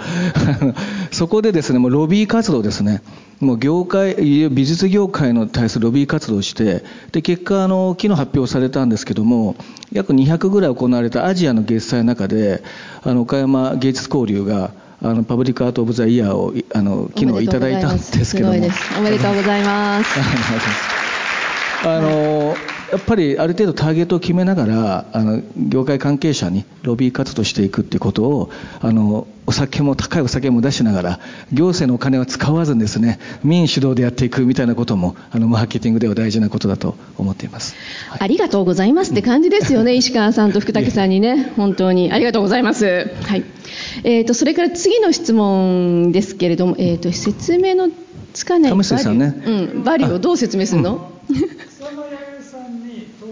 [1.13, 3.03] そこでですねもうロビー活動ですね
[3.39, 4.15] もう業界
[4.49, 6.83] 美術業界の対するロビー活動をして
[7.13, 9.57] で結果あの昨日発表されたんですけども
[9.93, 12.63] 約200ぐらい行われたアジアの芸術祭の中で
[13.03, 14.73] あの岡山芸術交流が
[15.07, 18.55] あのパブリックアート・オブ・ザ・イヤーをあの昨日いただいたんですけども。
[18.55, 18.99] すごいです。
[18.99, 20.19] おめでとうございます。
[21.87, 22.57] あの
[22.93, 31.21] やっぱりある程度ターゲットを決めながらあの業界関係者にロビー活動していくっていうことをあのお酒も高いお酒も出しながら
[31.53, 37.75] 行政のお金は使わずにですね民主導でやっていくみたいなこともあのマーケティングでは大事なことだと思っています。
[38.19, 43.09] ありがとうございますって感じですよね、石川さんと福武さんにね、 本当にありがとうございます。
[43.23, 43.45] はい。
[44.05, 47.91] えっ、と、それから次の質問ですけれども、えっ、と、説明の
[48.33, 51.11] つかないバリューうん、バリューをどう説明するの、
[51.79, 52.36] その弥生さんに投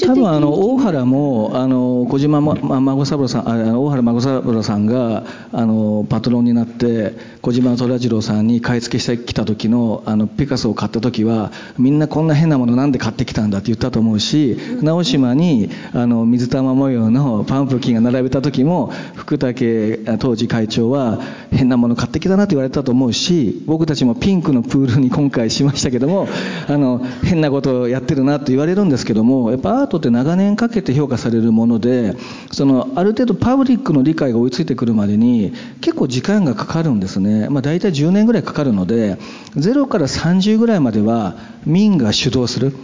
[0.07, 21.21] 多分あの大原もあの小島ま孫三郎さんあ大原孫三郎さんがあのパトロンになって小島虎次郎さんに買い付けしてきた時のあのピカソを買った時はみんなこんな変なものなんで買ってきたんだって言ったと思うし直島にあの水玉模様のパンプキンが並べた時も福武当時会長は
[21.51, 26.29] 変なもの買ってきたなって言われたと思うし僕たちもピンクのプールに今回しましたけども
[26.67, 32.14] あの変なことをやってるなと言われるんですけどもやっぱアートって長年かけて評価されるもので
[32.53, 39.16] そのある程度パブリックの理解が追いついてくるまでに結構時間がかかるんですね、まあ、大体10年ぐらいかかるので
[39.57, 42.74] 0から30ぐらいまでは民が主導する。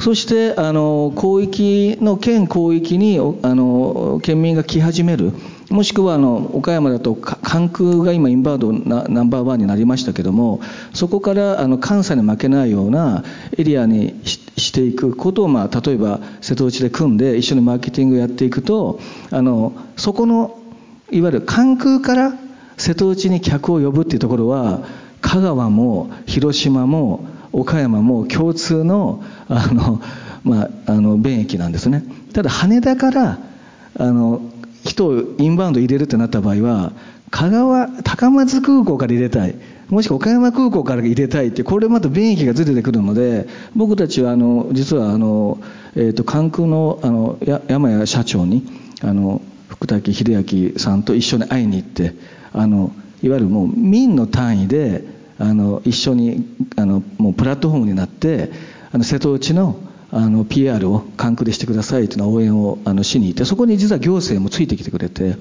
[0.00, 5.32] そしてあの広域の県広域にあの県民が来始める。
[5.70, 10.60] もしくはあの岡山だと関空が今インバウンドなナンバーワンになりましたけども
[10.94, 13.22] そこからあの関西に負けないような
[13.56, 18.98] エリアにししていくことを、まあ、例えば瀬戸内で組んで一緒にマーケティングをやっていくと
[19.30, 20.58] あのそこの
[21.10, 22.32] いわゆる関空から
[22.76, 24.84] 瀬戸内に客を呼ぶっていうところは
[25.20, 30.02] 香川も広島も岡山も共通のあの、
[30.44, 32.04] まあ、あの便益なんですね。
[32.32, 33.38] ただ羽田から
[33.98, 34.40] あの
[34.84, 36.92] 人をインバウンド入れるってなった場合は
[37.30, 39.54] 香川高松空港から入れたい。
[39.88, 45.58] もしくは岡山空港から入れたいってこれまた便益がずれてくるので僕たちはあの実はあの、
[45.96, 48.66] えー、と関空のあのや山谷社長に
[49.02, 52.14] あの福武秀明さんと一緒に会いに行って
[52.52, 55.04] あのいわゆるもう民の単位で
[55.38, 58.50] あの一緒にあのもうプラットフォームになって
[58.92, 59.80] あの瀬戸内の
[60.10, 65.36] あの PR を関空でしてくださいというのは応援をあのしに行ってそこに実は行政もついてきてくれて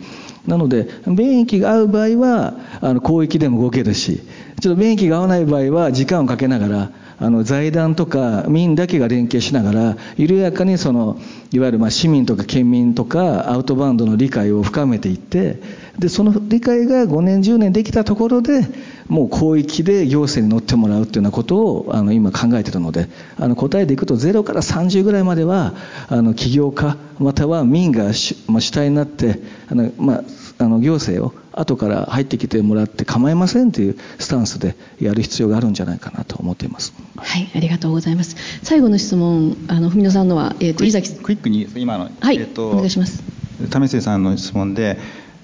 [0.45, 4.22] なので便益が合う場合はあの広域でも動けるし
[4.59, 11.20] ちょっと便益が合わない場合は時間をかけながらあの財団とか民だけが連携しながら緩やかにその
[11.51, 15.59] いわゆるまあ市民とか県民とかアウトバウンドの理解を深めていって
[15.97, 18.61] でその理解が5年10年できたところで
[19.07, 23.07] もう広域で行政に乗ってもらうっていうようなことをあの今考えているので
[23.39, 25.73] あの答えでいくと0から30ぐらいまでは
[26.09, 29.39] あの起業家または民が主,、まあ、主体になって
[29.69, 30.23] あの、まあ、
[30.59, 36.93] あの行政を後から入ってきてもらって構いませんというスタンスでやる必要があるんじゃないかなと思っています。
[37.15, 38.35] はい、ありがとうございます。
[38.63, 43.23] 最後の質問、あの文野さんのは、えっ、と伊崎クイックに今の、はい、えっと、お願いします。
[43.69, 44.99] 為末さんの質問で、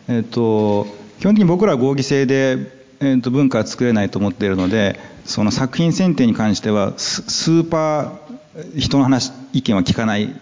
[0.08, 0.86] えっと、
[1.20, 10.34] 基本的に僕らは合議制で、えっと、文化は作れないと思っているのでその作品選定に関してはススーパー人の話意見は聞かない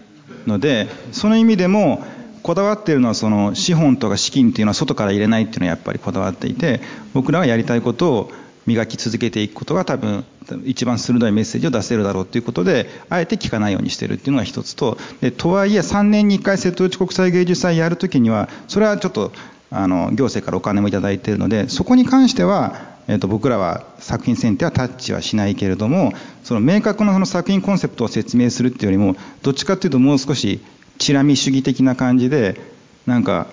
[0.45, 2.03] のでその意味でも
[2.43, 6.81] こだわっているのはその資本とか資金っていうのは外から入れないっていうのはやっぱりこだわっていて
[7.13, 8.31] 僕らはやりたいことを
[8.65, 10.23] 磨き続けていくことが多分
[10.65, 14.97] 一番鋭いメッセージを出せるだろうということであえて聞かないようにしてるっていうのが一つと。
[15.21, 19.31] でとはいえ3年に1回瀬戸内国際芸術祭やるときにはそれはちょっと
[19.71, 22.75] あの行政からお金もいただいているのでそこに関しては、
[23.07, 26.13] えー、と僕らは作品選定はタッチはしないけれども
[26.43, 30.59] その明確なその作品コンセプトを説明するっていうよりもどっちかっていうともう少し
[30.99, 32.59] チラ見主義的な感じで
[33.07, 33.47] なんか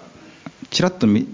[0.70, 1.26] ちらっと見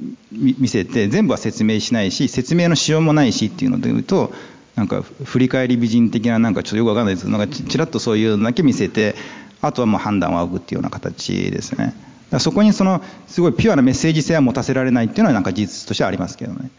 [0.69, 4.33] せて全部は説明しないし説明のしようもないしっていうので言うと
[4.77, 9.15] なんか振り返り美人的ななんかちょっとよくわかんないですけどなんかちらっとそういうのだけ見せて
[9.63, 11.95] あとはもう判断を仰ぐっていうような形ですね。
[12.39, 16.71] そこにそのすごいピュアなメッセージ性は持たせられないっていうのはなんか事実としてはありますけどね。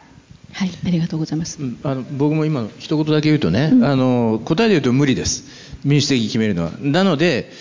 [0.53, 5.43] はいありがとうございます、あの僕も今の一言だけ言うとね、うん、あの答えで言うと無理です。
[5.83, 6.71] 民主的に決めるのは。
[6.79, 7.51] なので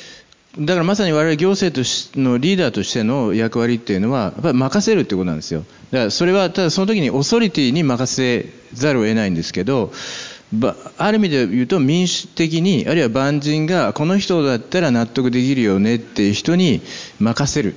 [0.58, 5.64] だからまさに我々行政としのリーダーとしての役割っていうのはやっぱり任せるってことなんですよ。
[5.90, 9.92] だからそれはただその時にオーソリティに任せざるを得ないんですけど
[10.98, 16.82] ある意味で言うと民主的にあるいは万人がこの人だったら納得できるよねっていう人に
[17.18, 17.74] 任せる。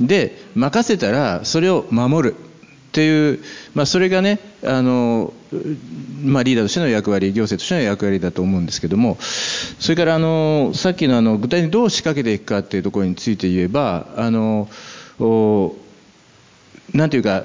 [0.00, 2.34] で任せたらそれを守る。
[2.34, 3.40] っていう、
[3.74, 5.32] まあ、それがねあの、
[6.22, 14.68] まあ、リーダーとしての役割行政としての役割だと思うんですけどもそれからあのさっきのあの具体的にどう仕掛けていくかっていうところについて言えばあの
[16.92, 17.42] なんていうか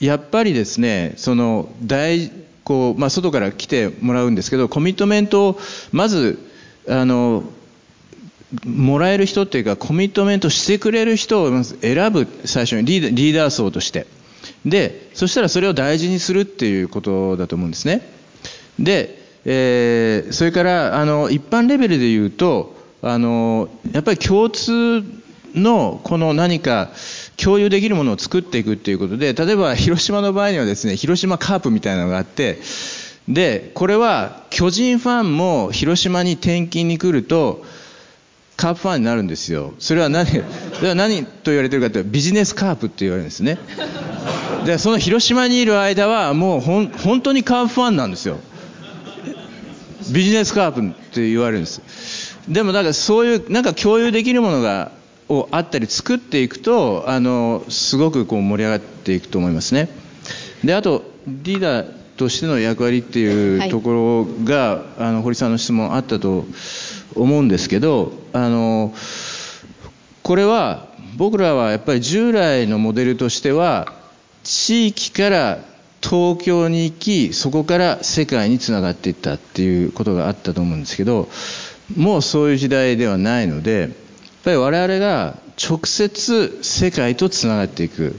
[0.00, 2.32] やっぱりですねその大
[2.64, 5.60] こう、まあ、外から来てもらうんですけどコミットメントを
[5.92, 6.38] まず
[6.88, 7.44] あの
[8.64, 12.84] もらえる人っていうかコミットメントしてくれる人を選ぶ最初に。
[12.84, 14.06] リーダー層として。
[14.64, 18.06] でそしたらそれを大事にするっていうことだと思うんですね。
[18.78, 25.02] で、えー、それからあの一般レベルで言うとあのやっぱり共通
[25.54, 26.90] のこの何か
[27.42, 32.58] 共有できるものを作っていくっていうことで例えば広島の場合にはですね広島カープみたいなのがあって
[33.28, 37.64] でこれは巨人ファンも広島に転勤に来ると
[38.56, 39.74] カープファンになるんですよ。
[39.80, 43.58] それは何それは何と言われてるかというとビジネスカープって言われるんですね。
[44.64, 48.38] でその広島にいる間はもうほん本当にカープファンなんですよ。
[50.12, 52.38] ビジネスカープって言われるんです。
[52.48, 54.92] でもなんかそういうなんか共有できるものが
[55.28, 59.88] をあったり作っていくとあのすごくこう盛り上がっていくと思いますね。
[60.62, 66.44] であとリーダーとしての役割っていうところが、はい、あの堀さんの質問あったと
[67.14, 68.94] 思うんですけどあの
[70.22, 73.92] これは僕らはやっぱり従来のモデルとしては
[74.42, 75.58] 地域から
[76.02, 81.28] 東京に行きそこから世界につながっていったっていうことがあったと思うんですけど
[81.96, 83.90] もうそういう時代ではないので
[84.44, 88.14] ぱり我々が直接世界とつながっていく。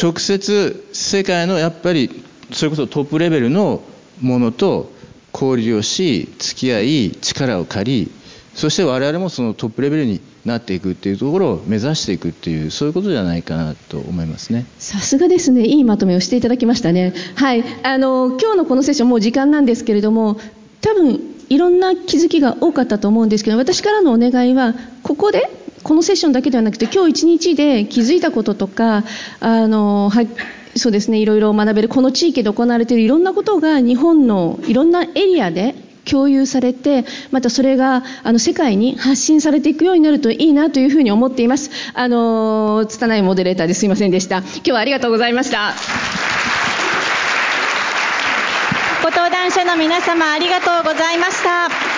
[0.00, 3.82] 直接世界のやっぱりそれこそトップレベルの
[4.20, 4.92] ものと
[5.32, 8.12] 交流をし付き合い力を借り
[8.54, 14.66] そして我々もそのトップレベルになっていくっていうところを目指していくっていうそういうことじゃないかなと思いますね。
[14.78, 15.64] さすがですね。
[15.64, 17.14] いいまとめをしていただきましたね。
[17.36, 17.62] はい。
[17.82, 20.40] あの今日のこのセッションもう時間なんですけれども
[20.80, 25.50] 多分いろんな気づきが多かったと思うんですけど私からのお願いはここで
[25.82, 29.04] このセッションだけではなくて今日一日で気づいたこととか
[29.40, 30.26] あのは
[30.76, 35.74] そうですねいろいろ学べるこの地域で行われているいろんなことが日本のいろんなエリアで
[36.08, 41.70] 共有されてまたそれがあの世界に発信されていくようになるといいなというふうに思っています。
[41.94, 44.38] あの拙いモデレーターですいませんでした。
[44.38, 46.37] 今日はありがとうございました。
[49.58, 51.97] 者の皆様ありがとうございました。